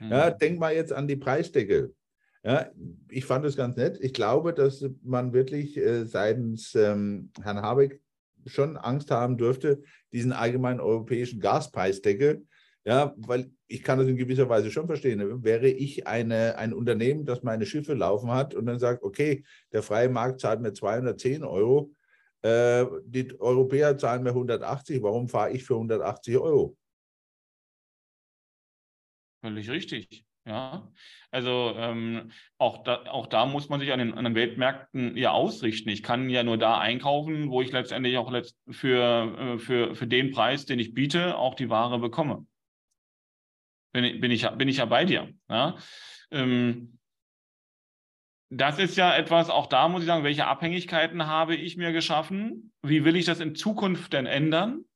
[0.00, 0.10] Mhm.
[0.10, 1.94] Ja, denk mal jetzt an die Preisdecke.
[2.42, 2.70] Ja,
[3.08, 3.98] ich fand das ganz nett.
[4.00, 8.00] Ich glaube, dass man wirklich äh, seitens ähm, Herrn Habeck
[8.48, 9.82] schon Angst haben dürfte,
[10.12, 12.46] diesen allgemeinen europäischen Gaspreisdeckel.
[12.84, 15.44] Ja, weil ich kann das in gewisser Weise schon verstehen.
[15.44, 19.82] Wäre ich eine, ein Unternehmen, das meine Schiffe laufen hat und dann sagt, okay, der
[19.82, 21.92] freie Markt zahlt mir 210 Euro,
[22.42, 26.76] äh, die Europäer zahlen mir 180, warum fahre ich für 180 Euro?
[29.42, 30.27] Völlig richtig.
[30.48, 30.90] Ja,
[31.30, 35.30] also ähm, auch, da, auch da muss man sich an den, an den Weltmärkten ja
[35.30, 35.90] ausrichten.
[35.90, 40.06] Ich kann ja nur da einkaufen, wo ich letztendlich auch letzt für, äh, für, für
[40.06, 42.46] den Preis, den ich biete, auch die Ware bekomme.
[43.92, 45.28] Bin ich, bin ich, bin ich ja bei dir.
[45.50, 45.76] Ja?
[46.30, 46.98] Ähm,
[48.48, 52.72] das ist ja etwas, auch da muss ich sagen, welche Abhängigkeiten habe ich mir geschaffen?
[52.80, 54.86] Wie will ich das in Zukunft denn ändern?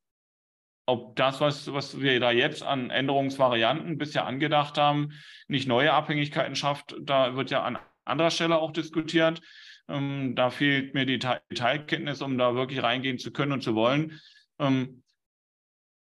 [0.85, 5.13] Ob das, was, was wir da jetzt an Änderungsvarianten bisher angedacht haben,
[5.47, 9.41] nicht neue Abhängigkeiten schafft, da wird ja an anderer Stelle auch diskutiert.
[9.87, 14.19] Ähm, da fehlt mir die Detailkenntnis, um da wirklich reingehen zu können und zu wollen.
[14.59, 15.03] Ähm,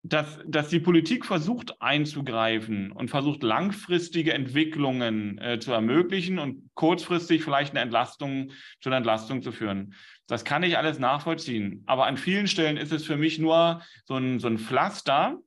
[0.07, 7.43] dass, dass die Politik versucht einzugreifen und versucht langfristige Entwicklungen äh, zu ermöglichen und kurzfristig
[7.43, 9.95] vielleicht eine Entlastung zu einer Entlastung zu führen.
[10.27, 11.83] Das kann ich alles nachvollziehen.
[11.85, 15.39] Aber an vielen Stellen ist es für mich nur so ein, so ein Pflaster,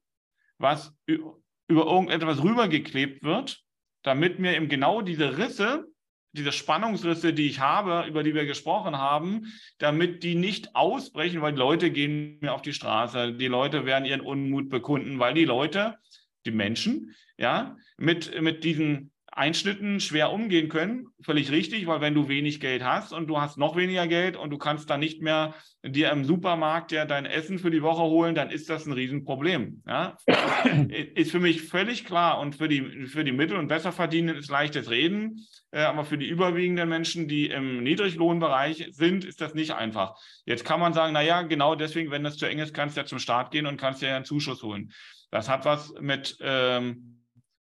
[0.59, 3.63] was über irgendetwas rübergeklebt wird,
[4.03, 5.89] damit mir eben genau diese Risse
[6.33, 11.53] diese Spannungsrisse, die ich habe, über die wir gesprochen haben, damit die nicht ausbrechen, weil
[11.53, 15.45] die Leute gehen mir auf die Straße, die Leute werden ihren Unmut bekunden, weil die
[15.45, 15.99] Leute,
[16.45, 21.07] die Menschen, ja, mit, mit diesen Einschnitten schwer umgehen können.
[21.23, 24.51] Völlig richtig, weil wenn du wenig Geld hast und du hast noch weniger Geld und
[24.51, 28.35] du kannst dann nicht mehr dir im Supermarkt ja dein Essen für die Woche holen,
[28.35, 29.83] dann ist das ein Riesenproblem.
[29.87, 30.17] Ja?
[31.15, 34.91] ist für mich völlig klar und für die, für die Mittel- und Besserverdienenden ist leichtes
[34.91, 40.17] Reden, äh, aber für die überwiegenden Menschen, die im Niedriglohnbereich sind, ist das nicht einfach.
[40.47, 43.07] Jetzt kann man sagen, naja, genau deswegen, wenn das zu eng ist, kannst du ja
[43.07, 44.93] zum Staat gehen und kannst ja einen Zuschuss holen.
[45.31, 47.18] Das hat was mit ähm,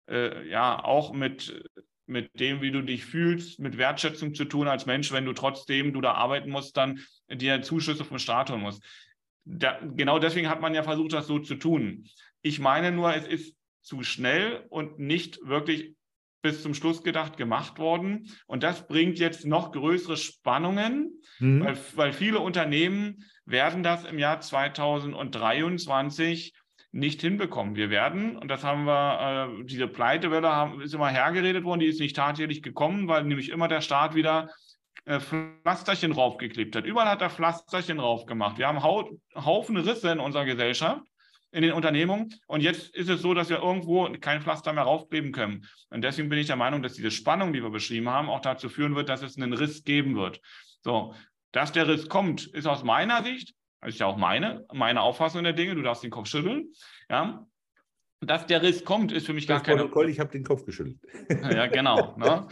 [0.09, 1.69] äh, ja auch mit,
[2.05, 5.93] mit dem, wie du dich fühlst, mit Wertschätzung zu tun als Mensch, wenn du trotzdem
[5.93, 6.99] du da arbeiten musst, dann
[7.29, 8.83] dir Zuschüsse vom Staat holen musst.
[9.45, 12.05] Da, genau deswegen hat man ja versucht, das so zu tun.
[12.41, 15.93] Ich meine nur, es ist zu schnell und nicht wirklich
[16.41, 18.29] bis zum Schluss gedacht gemacht worden.
[18.45, 21.63] Und das bringt jetzt noch größere Spannungen, mhm.
[21.63, 26.53] weil, weil viele Unternehmen werden das im Jahr 2023
[26.95, 27.75] nicht hinbekommen.
[27.75, 31.99] Wir werden, und das haben wir, äh, diese Pleitewelle ist immer hergeredet worden, die ist
[31.99, 34.49] nicht tatsächlich gekommen, weil nämlich immer der Staat wieder
[35.03, 36.85] äh, Pflasterchen draufgeklebt hat.
[36.85, 38.57] Überall hat er Pflasterchen drauf gemacht.
[38.57, 41.01] Wir haben Haufen Risse in unserer Gesellschaft,
[41.51, 42.33] in den Unternehmungen.
[42.47, 45.67] Und jetzt ist es so, dass wir irgendwo kein Pflaster mehr raufkleben können.
[45.89, 48.69] Und deswegen bin ich der Meinung, dass diese Spannung, die wir beschrieben haben, auch dazu
[48.69, 50.39] führen wird, dass es einen Riss geben wird.
[50.81, 51.13] So,
[51.51, 53.53] dass der Riss kommt, ist aus meiner Sicht
[53.85, 55.75] ist ja auch meine, meine Auffassung der Dinge.
[55.75, 56.73] Du darfst den Kopf schütteln.
[57.09, 57.45] Ja.
[58.21, 59.81] Dass der Riss kommt, ist für mich gar keine.
[59.81, 60.97] Protokoll, ich habe den Kopf geschüttelt.
[61.29, 62.15] Ja, genau.
[62.17, 62.47] Ne?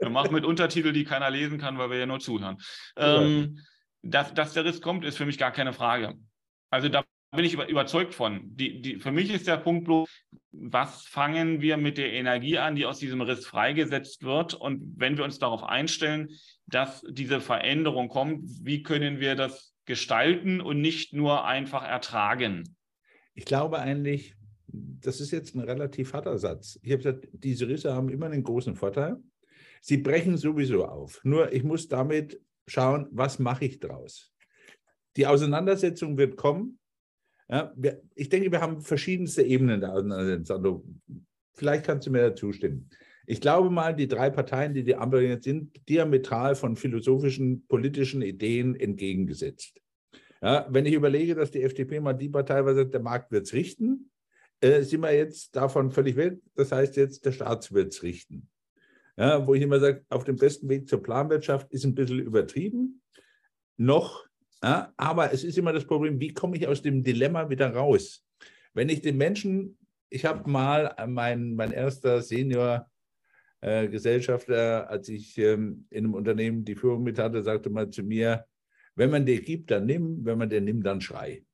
[0.00, 2.56] Wir machen mit Untertitel, die keiner lesen kann, weil wir ja nur zuhören.
[2.96, 3.60] Ähm,
[4.02, 6.14] dass, dass der Riss kommt, ist für mich gar keine Frage.
[6.70, 7.04] Also da
[7.34, 8.40] bin ich überzeugt von.
[8.56, 10.08] Die, die, für mich ist der Punkt bloß,
[10.52, 14.54] was fangen wir mit der Energie an, die aus diesem Riss freigesetzt wird?
[14.54, 16.30] Und wenn wir uns darauf einstellen,
[16.66, 22.76] dass diese Veränderung kommt, wie können wir das gestalten und nicht nur einfach ertragen?
[23.34, 24.36] Ich glaube eigentlich,
[24.68, 26.78] das ist jetzt ein relativ harter Satz.
[26.82, 29.16] Ich habe gesagt, diese Risse haben immer einen großen Vorteil.
[29.80, 31.20] Sie brechen sowieso auf.
[31.24, 34.32] Nur ich muss damit schauen, was mache ich draus.
[35.16, 36.78] Die Auseinandersetzung wird kommen.
[37.48, 41.00] Ja, wir, ich denke, wir haben verschiedenste Ebenen der Auseinandersetzung.
[41.54, 42.90] Vielleicht kannst du mir dazu stimmen.
[43.30, 48.22] Ich glaube mal, die drei Parteien, die die Ampel jetzt sind, diametral von philosophischen, politischen
[48.22, 49.82] Ideen entgegengesetzt.
[50.40, 53.44] Ja, wenn ich überlege, dass die FDP mal die Partei war, sagt, der Markt wird
[53.44, 54.10] es richten,
[54.62, 56.38] äh, sind wir jetzt davon völlig weg.
[56.54, 58.48] Das heißt jetzt, der Staat wird es richten.
[59.18, 63.02] Ja, wo ich immer sage, auf dem besten Weg zur Planwirtschaft ist ein bisschen übertrieben.
[63.76, 64.24] Noch,
[64.64, 68.24] ja, aber es ist immer das Problem, wie komme ich aus dem Dilemma wieder raus?
[68.72, 69.76] Wenn ich den Menschen,
[70.08, 72.88] ich habe mal mein, mein erster Senior
[73.60, 78.02] äh, Gesellschafter, als ich ähm, in einem Unternehmen die Führung mit hatte, sagte mal zu
[78.02, 78.46] mir,
[78.94, 81.44] wenn man dir gibt, dann nimm, wenn man dir nimmt, dann schrei.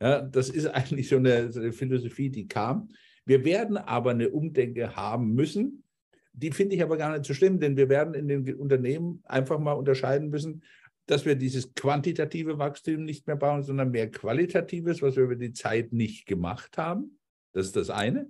[0.00, 2.88] Ja, das ist eigentlich so eine, so eine Philosophie, die kam.
[3.24, 5.84] Wir werden aber eine Umdenke haben müssen.
[6.32, 9.58] Die finde ich aber gar nicht so schlimm, denn wir werden in den Unternehmen einfach
[9.58, 10.62] mal unterscheiden müssen,
[11.06, 15.52] dass wir dieses quantitative Wachstum nicht mehr bauen, sondern mehr qualitatives, was wir über die
[15.52, 17.18] Zeit nicht gemacht haben.
[17.52, 18.28] Das ist das eine.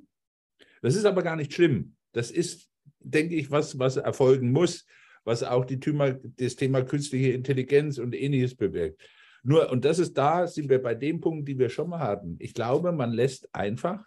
[0.82, 1.97] Das ist aber gar nicht schlimm.
[2.12, 2.70] Das ist
[3.11, 4.86] denke ich, was, was erfolgen muss,
[5.24, 9.00] was auch die Thema, das Thema künstliche Intelligenz und ähnliches bewirkt.
[9.42, 12.36] Nur, und das ist da, sind wir bei dem Punkt, die wir schon mal hatten.
[12.40, 14.04] Ich glaube, man lässt einfach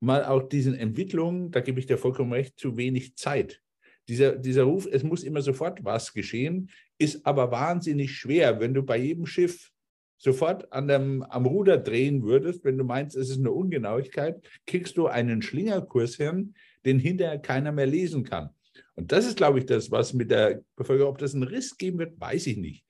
[0.00, 3.60] mal auch diesen Entwicklungen, da gebe ich dir vollkommen recht, zu wenig Zeit.
[4.08, 8.82] Dieser, dieser Ruf, es muss immer sofort was geschehen, ist aber wahnsinnig schwer, wenn du
[8.82, 9.70] bei jedem Schiff
[10.18, 14.96] sofort an dem, am Ruder drehen würdest, wenn du meinst, es ist eine Ungenauigkeit, kriegst
[14.96, 16.54] du einen Schlingerkurs hin,
[16.84, 18.50] den hinterher keiner mehr lesen kann.
[18.96, 21.98] Und das ist, glaube ich, das, was mit der Bevölkerung, ob das einen Riss geben
[21.98, 22.84] wird, weiß ich nicht.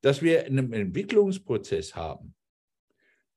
[0.00, 2.34] Dass wir einen Entwicklungsprozess haben,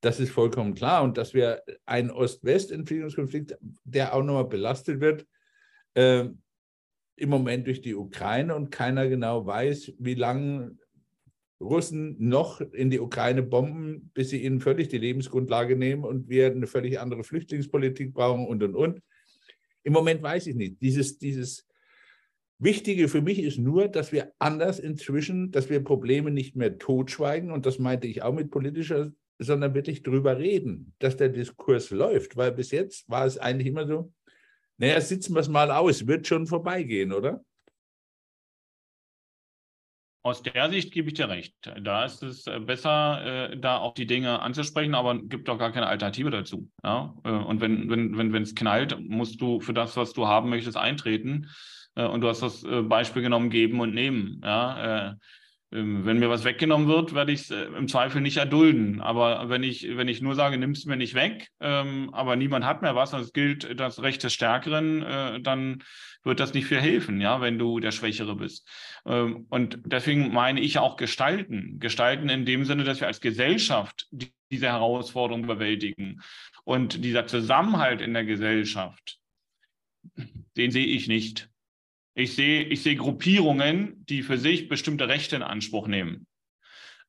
[0.01, 1.03] das ist vollkommen klar.
[1.03, 5.25] Und dass wir einen Ost-West-Entwicklungskonflikt, der auch nochmal belastet wird,
[5.95, 6.25] äh,
[7.15, 10.77] im Moment durch die Ukraine und keiner genau weiß, wie lange
[11.61, 16.47] Russen noch in die Ukraine bomben, bis sie ihnen völlig die Lebensgrundlage nehmen und wir
[16.47, 18.99] eine völlig andere Flüchtlingspolitik brauchen und, und, und.
[19.83, 20.81] Im Moment weiß ich nicht.
[20.81, 21.67] Dieses, dieses
[22.59, 27.51] Wichtige für mich ist nur, dass wir anders inzwischen, dass wir Probleme nicht mehr totschweigen,
[27.51, 32.37] und das meinte ich auch mit politischer, sondern wirklich drüber reden, dass der Diskurs läuft.
[32.37, 34.13] Weil bis jetzt war es eigentlich immer so,
[34.77, 37.43] naja, sitzen wir es mal aus, wird schon vorbeigehen, oder?
[40.25, 41.53] Aus der Sicht gebe ich dir recht.
[41.81, 45.73] Da ist es äh, besser, äh, da auch die Dinge anzusprechen, aber gibt auch gar
[45.73, 46.69] keine Alternative dazu.
[46.81, 47.13] Ja?
[47.25, 50.49] Äh, und wenn wenn wenn wenn es knallt, musst du für das, was du haben
[50.49, 51.49] möchtest, eintreten.
[51.95, 54.39] Äh, und du hast das Beispiel genommen, geben und nehmen.
[54.41, 55.17] Ja?
[55.73, 59.01] Äh, ähm, wenn mir was weggenommen wird, werde ich es im Zweifel nicht erdulden.
[59.01, 62.65] Aber wenn ich, wenn ich nur sage, nimm es mir nicht weg, ähm, aber niemand
[62.65, 65.83] hat mehr was und es gilt das Recht des Stärkeren, dann
[66.23, 68.67] wird das nicht viel helfen, ja, wenn du der Schwächere bist.
[69.05, 71.79] Ähm, und deswegen meine ich auch gestalten.
[71.79, 74.07] Gestalten in dem Sinne, dass wir als Gesellschaft
[74.51, 76.21] diese Herausforderung bewältigen.
[76.63, 79.19] Und dieser Zusammenhalt in der Gesellschaft,
[80.55, 81.49] den sehe ich nicht.
[82.15, 86.27] Ich sehe, ich sehe Gruppierungen, die für sich bestimmte Rechte in Anspruch nehmen.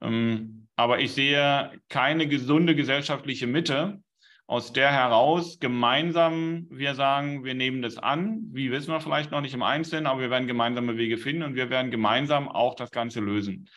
[0.01, 4.03] Ähm, aber ich sehe keine gesunde gesellschaftliche Mitte,
[4.47, 8.43] aus der heraus gemeinsam wir sagen, wir nehmen das an.
[8.53, 11.55] Wie wissen wir vielleicht noch nicht im Einzelnen, aber wir werden gemeinsame Wege finden und
[11.55, 13.69] wir werden gemeinsam auch das Ganze lösen.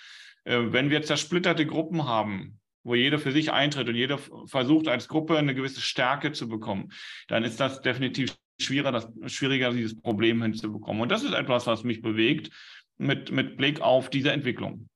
[0.43, 5.07] Äh, wenn wir zersplitterte Gruppen haben, wo jeder für sich eintritt und jeder versucht als
[5.07, 6.91] Gruppe eine gewisse Stärke zu bekommen,
[7.27, 11.01] dann ist das definitiv schwieriger, das, schwieriger dieses Problem hinzubekommen.
[11.01, 12.49] Und das ist etwas, was mich bewegt
[12.97, 14.87] mit, mit Blick auf diese Entwicklung.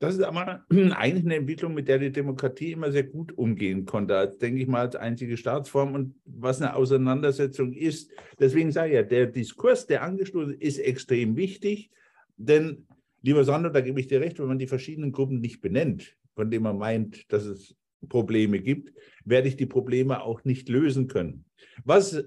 [0.00, 4.16] Das ist aber eigentlich eine Entwicklung, mit der die Demokratie immer sehr gut umgehen konnte,
[4.16, 8.10] als, denke ich mal, als einzige Staatsform und was eine Auseinandersetzung ist.
[8.38, 11.90] Deswegen sage ich ja, der Diskurs, der angestoßen ist, extrem wichtig,
[12.38, 12.86] denn,
[13.20, 16.50] lieber Sandro, da gebe ich dir recht, wenn man die verschiedenen Gruppen nicht benennt, von
[16.50, 17.76] denen man meint, dass es
[18.08, 18.94] Probleme gibt,
[19.26, 21.44] werde ich die Probleme auch nicht lösen können.
[21.84, 22.22] Was,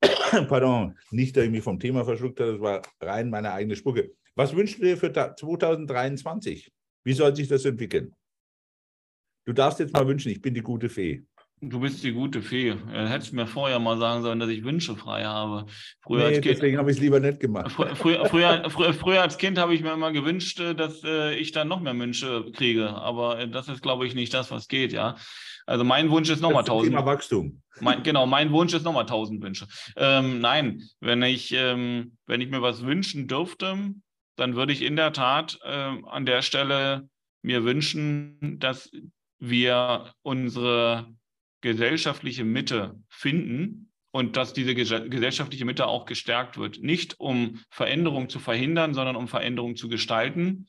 [0.48, 4.12] pardon, nicht, dass ich mich vom Thema verschluckt habe, das war rein meine eigene Spucke.
[4.34, 6.72] Was wünschst du dir für 2023?
[7.04, 8.14] Wie soll sich das entwickeln?
[9.44, 11.24] Du darfst jetzt mal wünschen, ich bin die gute Fee.
[11.60, 12.74] Du bist die gute Fee.
[12.74, 15.66] Du hättest mir vorher mal sagen sollen, dass ich Wünsche frei habe.
[16.00, 17.72] Früher nee, deswegen habe ich es lieber nicht gemacht.
[17.72, 21.52] Früher, früher, früher, früher, als Kind habe ich mir immer gewünscht, äh, dass äh, ich
[21.52, 22.90] dann noch mehr Wünsche kriege.
[22.90, 25.16] Aber äh, das ist, glaube ich, nicht das, was geht, ja.
[25.66, 26.94] Also mein Wunsch ist nochmal 1000.
[26.94, 27.60] Thema Wachstum.
[27.80, 29.66] Mein, genau, mein Wunsch ist nochmal 1000 Wünsche.
[29.96, 33.76] Ähm, nein, wenn ich, ähm, wenn ich mir was wünschen dürfte,
[34.36, 37.08] dann würde ich in der Tat äh, an der Stelle
[37.42, 38.90] mir wünschen, dass
[39.38, 41.06] wir unsere
[41.60, 46.82] gesellschaftliche Mitte finden und dass diese gesellschaftliche Mitte auch gestärkt wird.
[46.82, 50.68] Nicht um Veränderung zu verhindern, sondern um Veränderung zu gestalten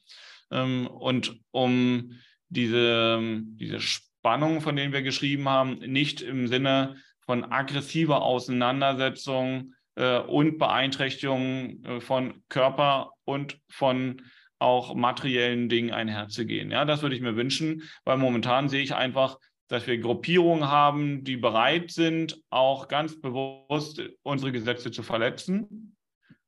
[0.52, 2.14] ähm, und um
[2.50, 10.20] diese, diese Spannung, von denen wir geschrieben haben, nicht im Sinne von aggressiver Auseinandersetzung äh,
[10.20, 14.24] und Beeinträchtigung äh, von Körper und von
[14.58, 16.70] auch materiellen Dingen einherzugehen.
[16.70, 19.38] Ja, das würde ich mir wünschen, weil momentan sehe ich einfach,
[19.70, 25.96] dass wir Gruppierungen haben, die bereit sind, auch ganz bewusst unsere Gesetze zu verletzen,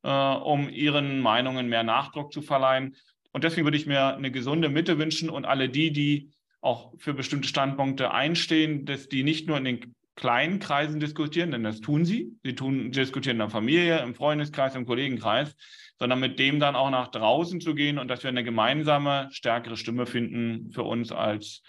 [0.04, 2.96] äh, um ihren Meinungen mehr Nachdruck zu verleihen.
[3.32, 7.14] Und deswegen würde ich mir eine gesunde Mitte wünschen und alle die, die auch für
[7.14, 12.06] bestimmte Standpunkte einstehen, dass die nicht nur in den kleinen Kreisen diskutieren, denn das tun
[12.06, 12.34] sie.
[12.44, 15.56] Sie tun, diskutieren in der Familie, im Freundeskreis, im Kollegenkreis,
[15.98, 19.78] sondern mit dem dann auch nach draußen zu gehen und dass wir eine gemeinsame, stärkere
[19.78, 21.64] Stimme finden für uns als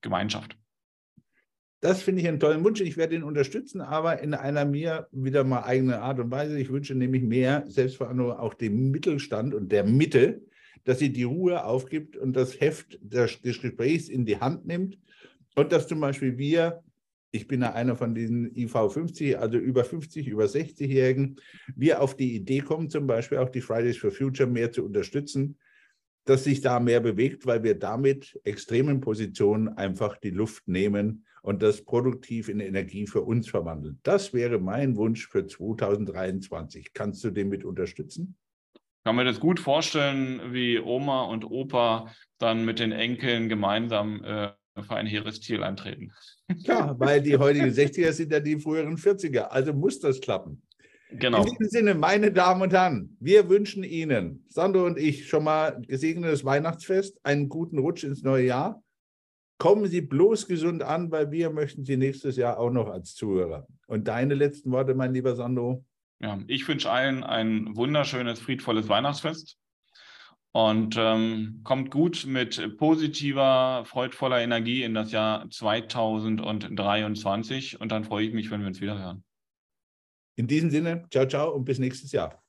[0.00, 0.59] Gemeinschaft.
[1.80, 2.80] Das finde ich einen tollen Wunsch.
[2.82, 6.58] Ich werde ihn unterstützen, aber in einer mir wieder mal eigenen Art und Weise.
[6.58, 10.42] Ich wünsche nämlich mehr Selbstverantwortung auch dem Mittelstand und der Mitte,
[10.84, 14.98] dass sie die Ruhe aufgibt und das Heft des Gesprächs in die Hand nimmt
[15.56, 16.82] und dass zum Beispiel wir
[17.32, 21.36] ich bin ja einer von diesen IV 50, also über 50, über 60-Jährigen,
[21.76, 25.56] wir auf die Idee kommen, zum Beispiel auch die Fridays for Future mehr zu unterstützen,
[26.24, 31.62] dass sich da mehr bewegt, weil wir damit extremen Positionen einfach die Luft nehmen und
[31.62, 33.98] das produktiv in Energie für uns verwandeln.
[34.02, 36.92] Das wäre mein Wunsch für 2023.
[36.92, 38.36] Kannst du den mit unterstützen?
[38.74, 44.22] Ich kann mir das gut vorstellen, wie Oma und Opa dann mit den Enkeln gemeinsam
[44.22, 44.50] äh,
[44.82, 46.12] für ein hehres Ziel antreten.
[46.64, 49.44] Klar, weil die heutigen 60er sind ja die früheren 40er.
[49.44, 50.62] Also muss das klappen.
[51.12, 51.42] Genau.
[51.42, 55.80] In diesem Sinne, meine Damen und Herren, wir wünschen Ihnen, Sandro und ich, schon mal
[55.86, 58.82] gesegnetes Weihnachtsfest, einen guten Rutsch ins neue Jahr.
[59.60, 63.66] Kommen Sie bloß gesund an, weil wir möchten Sie nächstes Jahr auch noch als Zuhörer.
[63.88, 65.84] Und deine letzten Worte, mein lieber Sandro?
[66.18, 69.58] Ja, ich wünsche allen ein wunderschönes, friedvolles Weihnachtsfest
[70.52, 78.24] und ähm, kommt gut mit positiver, freudvoller Energie in das Jahr 2023 und dann freue
[78.24, 79.22] ich mich, wenn wir uns wieder hören.
[80.36, 82.42] In diesem Sinne, ciao, ciao und bis nächstes Jahr.